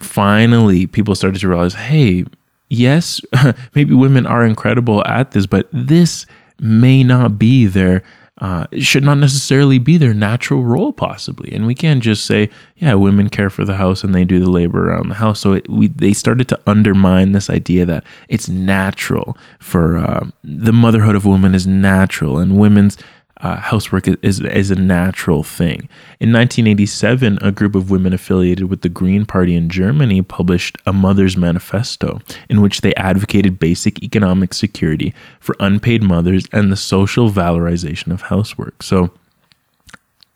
finally 0.03 0.87
people 0.87 1.15
started 1.15 1.39
to 1.39 1.47
realize 1.47 1.73
hey, 1.73 2.25
yes, 2.69 3.21
maybe 3.75 3.93
women 3.93 4.25
are 4.25 4.45
incredible 4.45 5.05
at 5.05 5.31
this, 5.31 5.45
but 5.45 5.67
this 5.71 6.25
may 6.59 7.03
not 7.03 7.37
be 7.39 7.65
their 7.65 8.03
uh, 8.41 8.65
should 8.79 9.03
not 9.03 9.19
necessarily 9.19 9.77
be 9.77 9.95
their 9.95 10.13
natural 10.13 10.63
role, 10.63 10.91
possibly. 10.91 11.53
And 11.53 11.67
we 11.67 11.75
can't 11.75 12.01
just 12.01 12.25
say, 12.25 12.49
yeah, 12.77 12.95
women 12.95 13.29
care 13.29 13.49
for 13.49 13.63
the 13.63 13.75
house 13.75 14.03
and 14.03 14.13
they 14.13 14.25
do 14.25 14.39
the 14.39 14.49
labor 14.49 14.89
around 14.89 15.09
the 15.09 15.15
house. 15.15 15.39
So 15.39 15.53
it, 15.53 15.69
we, 15.69 15.87
they 15.87 16.13
started 16.13 16.47
to 16.49 16.59
undermine 16.65 17.31
this 17.31 17.49
idea 17.49 17.85
that 17.85 18.03
it's 18.29 18.49
natural 18.49 19.37
for 19.59 19.97
uh, 19.97 20.25
the 20.43 20.73
motherhood 20.73 21.15
of 21.15 21.25
women 21.25 21.53
is 21.53 21.67
natural 21.67 22.39
and 22.39 22.57
women's 22.57 22.97
uh, 23.41 23.57
housework 23.57 24.07
is, 24.07 24.39
is 24.39 24.71
a 24.71 24.75
natural 24.75 25.43
thing. 25.43 25.89
In 26.19 26.31
1987, 26.31 27.39
a 27.41 27.51
group 27.51 27.75
of 27.75 27.89
women 27.89 28.13
affiliated 28.13 28.69
with 28.69 28.81
the 28.81 28.89
Green 28.89 29.25
Party 29.25 29.55
in 29.55 29.69
Germany 29.69 30.21
published 30.21 30.77
a 30.85 30.93
Mother's 30.93 31.35
Manifesto, 31.35 32.21
in 32.49 32.61
which 32.61 32.81
they 32.81 32.93
advocated 32.95 33.59
basic 33.59 34.01
economic 34.03 34.53
security 34.53 35.13
for 35.39 35.55
unpaid 35.59 36.03
mothers 36.03 36.45
and 36.53 36.71
the 36.71 36.77
social 36.77 37.29
valorization 37.29 38.11
of 38.11 38.23
housework. 38.23 38.81
So 38.83 39.11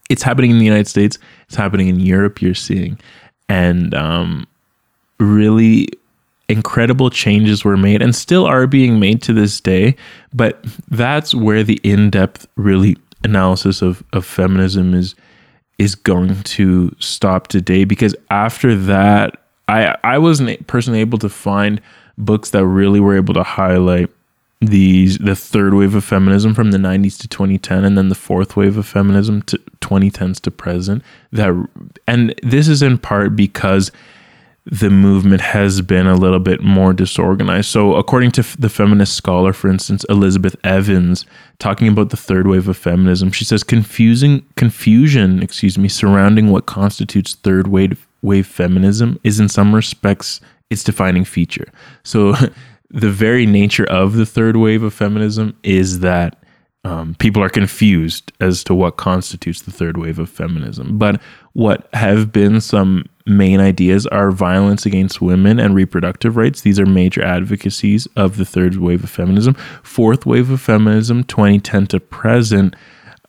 it's 0.09 0.23
happening 0.23 0.51
in 0.51 0.59
the 0.59 0.65
United 0.65 0.87
States, 0.87 1.17
it's 1.47 1.55
happening 1.55 1.87
in 1.87 1.99
Europe, 1.99 2.41
you're 2.41 2.55
seeing. 2.55 2.99
And 3.47 3.93
um, 3.93 4.47
really 5.19 5.87
incredible 6.49 7.09
changes 7.09 7.65
were 7.65 7.77
made 7.77 8.01
and 8.01 8.15
still 8.15 8.45
are 8.45 8.67
being 8.67 8.99
made 8.99 9.21
to 9.23 9.33
this 9.33 9.59
day. 9.59 9.95
But 10.33 10.63
that's 10.89 11.35
where 11.35 11.63
the 11.63 11.79
in 11.83 12.09
depth, 12.09 12.47
really 12.55 12.97
analysis 13.23 13.81
of, 13.81 14.03
of 14.13 14.25
feminism 14.25 14.93
is 14.93 15.15
is 15.77 15.93
going 15.93 16.41
to 16.41 16.95
stop 16.97 17.47
today 17.47 17.83
because 17.83 18.15
after 18.31 18.75
that 18.75 19.39
I 19.67 19.95
I 20.03 20.17
wasn't 20.17 20.65
personally 20.67 21.01
able 21.01 21.19
to 21.19 21.29
find 21.29 21.81
books 22.17 22.49
that 22.51 22.65
really 22.65 22.99
were 22.99 23.15
able 23.15 23.33
to 23.35 23.43
highlight 23.43 24.09
these 24.59 25.19
the 25.19 25.35
third 25.35 25.75
wave 25.75 25.93
of 25.93 26.03
feminism 26.03 26.55
from 26.55 26.71
the 26.71 26.79
90s 26.79 27.19
to 27.19 27.27
2010 27.27 27.83
and 27.85 27.95
then 27.95 28.09
the 28.09 28.15
fourth 28.15 28.55
wave 28.55 28.75
of 28.75 28.87
feminism 28.87 29.43
to 29.43 29.57
2010s 29.81 30.39
to 30.41 30.49
present 30.49 31.03
that 31.31 31.53
and 32.07 32.33
this 32.41 32.67
is 32.67 32.81
in 32.81 32.97
part 32.97 33.35
because 33.35 33.91
the 34.69 34.89
movement 34.89 35.39
has 35.39 35.81
been 35.81 36.07
a 36.07 36.15
little 36.15 36.39
bit 36.39 36.61
more 36.61 36.91
disorganized. 36.91 37.69
So, 37.69 37.95
according 37.95 38.31
to 38.31 38.59
the 38.59 38.67
feminist 38.67 39.15
scholar, 39.15 39.53
for 39.53 39.69
instance, 39.69 40.03
Elizabeth 40.09 40.57
Evans, 40.63 41.25
talking 41.57 41.87
about 41.87 42.09
the 42.09 42.17
third 42.17 42.47
wave 42.47 42.67
of 42.67 42.75
feminism, 42.75 43.31
she 43.31 43.45
says 43.45 43.63
confusing 43.63 44.45
confusion, 44.57 45.41
excuse 45.41 45.77
me, 45.77 45.87
surrounding 45.87 46.49
what 46.49 46.65
constitutes 46.65 47.35
third 47.35 47.67
wave 47.67 48.07
wave 48.21 48.45
feminism 48.45 49.17
is 49.23 49.39
in 49.39 49.47
some 49.47 49.73
respects 49.73 50.41
its 50.69 50.83
defining 50.83 51.23
feature. 51.23 51.71
So, 52.03 52.33
the 52.89 53.11
very 53.11 53.45
nature 53.45 53.85
of 53.85 54.15
the 54.15 54.25
third 54.25 54.57
wave 54.57 54.83
of 54.83 54.93
feminism 54.93 55.57
is 55.63 55.99
that 55.99 56.43
um, 56.83 57.15
people 57.15 57.41
are 57.41 57.49
confused 57.49 58.33
as 58.41 58.65
to 58.65 58.73
what 58.73 58.97
constitutes 58.97 59.61
the 59.61 59.71
third 59.71 59.97
wave 59.97 60.19
of 60.19 60.29
feminism. 60.29 60.97
But 60.97 61.21
what 61.53 61.89
have 61.93 62.31
been 62.31 62.61
some 62.61 63.05
main 63.27 63.59
ideas 63.59 64.07
are 64.07 64.31
violence 64.31 64.85
against 64.85 65.21
women 65.21 65.59
and 65.59 65.75
reproductive 65.75 66.37
rights. 66.37 66.61
These 66.61 66.79
are 66.79 66.85
major 66.85 67.23
advocacies 67.23 68.07
of 68.15 68.37
the 68.37 68.45
third 68.45 68.77
wave 68.77 69.03
of 69.03 69.09
feminism. 69.09 69.53
Fourth 69.83 70.25
wave 70.25 70.49
of 70.49 70.61
feminism, 70.61 71.23
2010 71.25 71.87
to 71.87 71.99
present. 71.99 72.75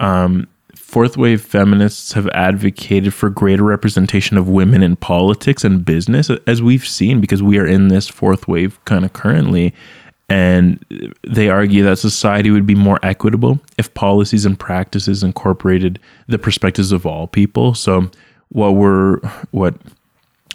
Um, 0.01 0.47
fourth 0.75 1.17
wave 1.17 1.43
feminists 1.43 2.13
have 2.13 2.29
advocated 2.29 3.13
for 3.13 3.29
greater 3.29 3.65
representation 3.65 4.39
of 4.39 4.49
women 4.49 4.83
in 4.83 4.97
politics 4.97 5.65
and 5.65 5.85
business, 5.85 6.31
as 6.47 6.63
we've 6.63 6.87
seen, 6.87 7.21
because 7.21 7.43
we 7.43 7.59
are 7.59 7.67
in 7.67 7.89
this 7.89 8.09
fourth 8.09 8.49
wave 8.49 8.83
kind 8.85 9.05
of 9.05 9.13
currently. 9.13 9.75
And 10.31 10.85
they 11.27 11.49
argue 11.49 11.83
that 11.85 11.99
society 11.99 12.51
would 12.51 12.67
be 12.67 12.75
more 12.75 12.99
equitable 13.03 13.61
if 13.79 13.93
policies 13.95 14.45
and 14.45 14.59
practices 14.59 15.23
incorporated 15.23 15.99
the 16.27 16.39
perspectives 16.39 16.93
of 16.93 17.07
all 17.07 17.27
people. 17.27 17.75
So, 17.75 18.11
what 18.51 18.73
we're 18.73 19.19
what 19.51 19.75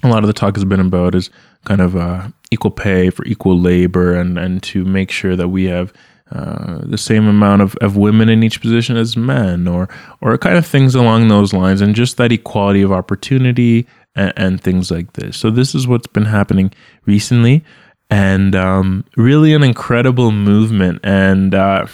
a 0.03 0.09
lot 0.09 0.23
of 0.23 0.27
the 0.27 0.33
talk 0.33 0.55
has 0.55 0.65
been 0.65 0.79
about 0.79 1.15
is 1.15 1.29
kind 1.65 1.81
of 1.81 1.95
uh, 1.95 2.27
equal 2.51 2.71
pay 2.71 3.09
for 3.09 3.25
equal 3.25 3.59
labor 3.59 4.15
and 4.15 4.37
and 4.37 4.61
to 4.63 4.83
make 4.83 5.11
sure 5.11 5.35
that 5.35 5.49
we 5.49 5.65
have 5.65 5.93
uh, 6.31 6.79
the 6.81 6.97
same 6.97 7.27
amount 7.27 7.61
of, 7.61 7.75
of 7.77 7.95
women 7.95 8.27
in 8.27 8.41
each 8.43 8.59
position 8.61 8.97
as 8.97 9.15
men 9.15 9.67
or 9.67 9.87
or 10.21 10.37
kind 10.37 10.57
of 10.57 10.65
things 10.65 10.95
along 10.95 11.27
those 11.27 11.53
lines 11.53 11.81
and 11.81 11.95
just 11.95 12.17
that 12.17 12.31
equality 12.31 12.81
of 12.81 12.91
opportunity 12.91 13.87
and, 14.15 14.33
and 14.35 14.61
things 14.61 14.89
like 14.89 15.13
this. 15.13 15.37
So 15.37 15.51
this 15.51 15.75
is 15.75 15.87
what's 15.87 16.07
been 16.07 16.25
happening 16.25 16.73
recently 17.05 17.63
and 18.09 18.55
um, 18.55 19.05
really 19.15 19.53
an 19.53 19.63
incredible 19.63 20.31
movement 20.31 20.99
and 21.03 21.55
uh, 21.55 21.87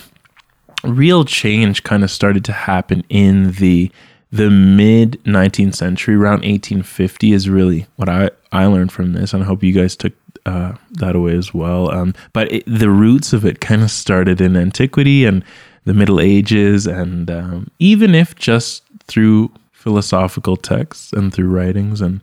real 0.83 1.25
change 1.25 1.83
kind 1.83 2.03
of 2.03 2.11
started 2.11 2.45
to 2.45 2.51
happen 2.51 3.03
in 3.09 3.53
the 3.53 3.91
the 4.31 4.49
mid 4.49 5.23
19th 5.23 5.75
century, 5.75 6.15
around 6.15 6.41
1850, 6.41 7.31
is 7.33 7.49
really 7.49 7.87
what 7.95 8.09
I, 8.09 8.29
I 8.51 8.65
learned 8.65 8.91
from 8.91 9.13
this. 9.13 9.33
And 9.33 9.43
I 9.43 9.45
hope 9.45 9.63
you 9.63 9.73
guys 9.73 9.95
took 9.95 10.13
uh, 10.45 10.73
that 10.91 11.15
away 11.15 11.35
as 11.35 11.53
well. 11.53 11.91
Um, 11.91 12.13
but 12.33 12.51
it, 12.51 12.63
the 12.65 12.89
roots 12.89 13.33
of 13.33 13.45
it 13.45 13.59
kind 13.59 13.81
of 13.81 13.91
started 13.91 14.39
in 14.39 14.55
antiquity 14.55 15.25
and 15.25 15.43
the 15.85 15.93
Middle 15.93 16.19
Ages, 16.19 16.85
and 16.85 17.31
um, 17.31 17.71
even 17.79 18.13
if 18.13 18.35
just 18.35 18.83
through 19.07 19.51
philosophical 19.71 20.55
texts 20.55 21.13
and 21.13 21.33
through 21.33 21.49
writings 21.49 22.01
and 22.01 22.21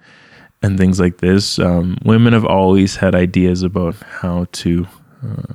and 0.62 0.78
things 0.78 0.98
like 0.98 1.18
this, 1.18 1.58
um, 1.58 1.98
women 2.04 2.32
have 2.32 2.44
always 2.44 2.96
had 2.96 3.14
ideas 3.14 3.62
about 3.62 3.94
how 3.96 4.46
to 4.52 4.86
uh, 5.22 5.54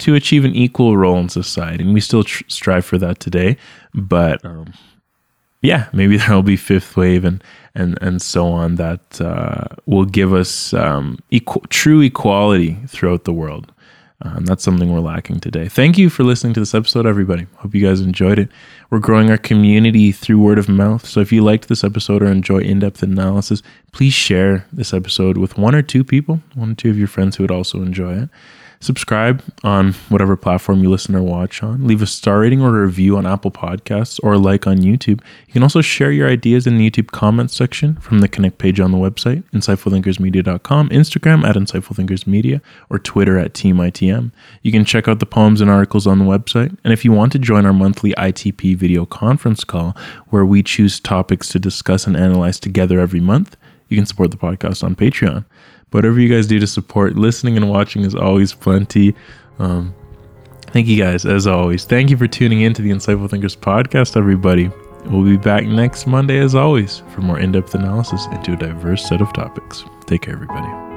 to 0.00 0.14
achieve 0.14 0.44
an 0.44 0.54
equal 0.54 0.96
role 0.96 1.18
in 1.18 1.28
society, 1.28 1.84
and 1.84 1.94
we 1.94 2.00
still 2.00 2.24
tr- 2.24 2.44
strive 2.48 2.84
for 2.84 2.98
that 2.98 3.20
today. 3.20 3.56
But 3.94 4.44
um, 4.44 4.72
yeah, 5.62 5.88
maybe 5.92 6.16
there 6.18 6.34
will 6.34 6.42
be 6.42 6.56
fifth 6.56 6.96
wave 6.96 7.24
and 7.24 7.42
and 7.74 7.98
and 8.02 8.20
so 8.20 8.48
on 8.48 8.76
that 8.76 9.20
uh, 9.20 9.66
will 9.86 10.04
give 10.04 10.32
us 10.32 10.74
um, 10.74 11.18
equal, 11.30 11.62
true 11.68 12.00
equality 12.00 12.78
throughout 12.86 13.24
the 13.24 13.32
world. 13.32 13.72
Um, 14.22 14.44
that's 14.44 14.62
something 14.62 14.92
we're 14.92 15.00
lacking 15.00 15.40
today. 15.40 15.66
Thank 15.68 15.96
you 15.96 16.10
for 16.10 16.24
listening 16.24 16.52
to 16.52 16.60
this 16.60 16.74
episode, 16.74 17.06
everybody. 17.06 17.46
Hope 17.56 17.74
you 17.74 17.86
guys 17.86 18.02
enjoyed 18.02 18.38
it. 18.38 18.50
We're 18.90 18.98
growing 18.98 19.30
our 19.30 19.38
community 19.38 20.12
through 20.12 20.42
word 20.42 20.58
of 20.58 20.68
mouth. 20.68 21.06
So 21.06 21.20
if 21.20 21.32
you 21.32 21.42
liked 21.42 21.68
this 21.68 21.82
episode 21.82 22.22
or 22.22 22.26
enjoy 22.26 22.58
in 22.58 22.80
depth 22.80 23.02
analysis, 23.02 23.62
please 23.92 24.12
share 24.12 24.66
this 24.70 24.92
episode 24.92 25.38
with 25.38 25.56
one 25.56 25.74
or 25.74 25.80
two 25.80 26.04
people, 26.04 26.42
one 26.54 26.72
or 26.72 26.74
two 26.74 26.90
of 26.90 26.98
your 26.98 27.08
friends 27.08 27.36
who 27.36 27.44
would 27.44 27.50
also 27.50 27.80
enjoy 27.80 28.24
it. 28.24 28.28
Subscribe 28.82 29.42
on 29.62 29.92
whatever 30.08 30.38
platform 30.38 30.82
you 30.82 30.88
listen 30.88 31.14
or 31.14 31.22
watch 31.22 31.62
on. 31.62 31.86
Leave 31.86 32.00
a 32.00 32.06
star 32.06 32.40
rating 32.40 32.62
or 32.62 32.68
a 32.68 32.86
review 32.86 33.18
on 33.18 33.26
Apple 33.26 33.50
Podcasts 33.50 34.18
or 34.22 34.32
a 34.32 34.38
like 34.38 34.66
on 34.66 34.78
YouTube. 34.78 35.20
You 35.46 35.52
can 35.52 35.62
also 35.62 35.82
share 35.82 36.10
your 36.10 36.26
ideas 36.26 36.66
in 36.66 36.78
the 36.78 36.90
YouTube 36.90 37.08
comments 37.08 37.54
section 37.54 37.96
from 37.96 38.20
the 38.20 38.28
Connect 38.28 38.56
page 38.56 38.80
on 38.80 38.90
the 38.90 38.96
website, 38.96 39.42
insightfulthinkersmedia.com, 39.52 40.88
Instagram 40.88 41.44
at 41.44 41.56
insightfulthinkersmedia, 41.56 42.62
or 42.88 42.98
Twitter 42.98 43.38
at 43.38 43.52
TeamITM. 43.52 44.32
You 44.62 44.72
can 44.72 44.86
check 44.86 45.08
out 45.08 45.20
the 45.20 45.26
poems 45.26 45.60
and 45.60 45.70
articles 45.70 46.06
on 46.06 46.18
the 46.18 46.24
website. 46.24 46.74
And 46.82 46.94
if 46.94 47.04
you 47.04 47.12
want 47.12 47.32
to 47.32 47.38
join 47.38 47.66
our 47.66 47.74
monthly 47.74 48.12
ITP 48.12 48.76
video 48.76 49.04
conference 49.04 49.62
call, 49.62 49.94
where 50.30 50.46
we 50.46 50.62
choose 50.62 50.98
topics 50.98 51.48
to 51.48 51.58
discuss 51.58 52.06
and 52.06 52.16
analyze 52.16 52.58
together 52.58 52.98
every 52.98 53.20
month, 53.20 53.58
you 53.88 53.96
can 53.98 54.06
support 54.06 54.30
the 54.30 54.38
podcast 54.38 54.82
on 54.82 54.94
Patreon 54.96 55.44
whatever 55.90 56.20
you 56.20 56.28
guys 56.28 56.46
do 56.46 56.58
to 56.58 56.66
support 56.66 57.16
listening 57.16 57.56
and 57.56 57.68
watching 57.68 58.02
is 58.02 58.14
always 58.14 58.52
plenty. 58.52 59.14
Um, 59.58 59.94
thank 60.68 60.86
you 60.86 61.02
guys, 61.02 61.24
as 61.24 61.46
always. 61.46 61.84
Thank 61.84 62.10
you 62.10 62.16
for 62.16 62.26
tuning 62.26 62.62
in 62.62 62.74
to 62.74 62.82
the 62.82 62.90
Insightful 62.90 63.28
Thinkers 63.30 63.56
podcast, 63.56 64.16
everybody. 64.16 64.70
We'll 65.06 65.24
be 65.24 65.36
back 65.36 65.64
next 65.64 66.06
Monday, 66.06 66.38
as 66.38 66.54
always, 66.54 67.02
for 67.14 67.22
more 67.22 67.38
in 67.38 67.52
depth 67.52 67.74
analysis 67.74 68.26
into 68.32 68.52
a 68.52 68.56
diverse 68.56 69.08
set 69.08 69.20
of 69.20 69.32
topics. 69.32 69.84
Take 70.06 70.22
care, 70.22 70.34
everybody. 70.34 70.89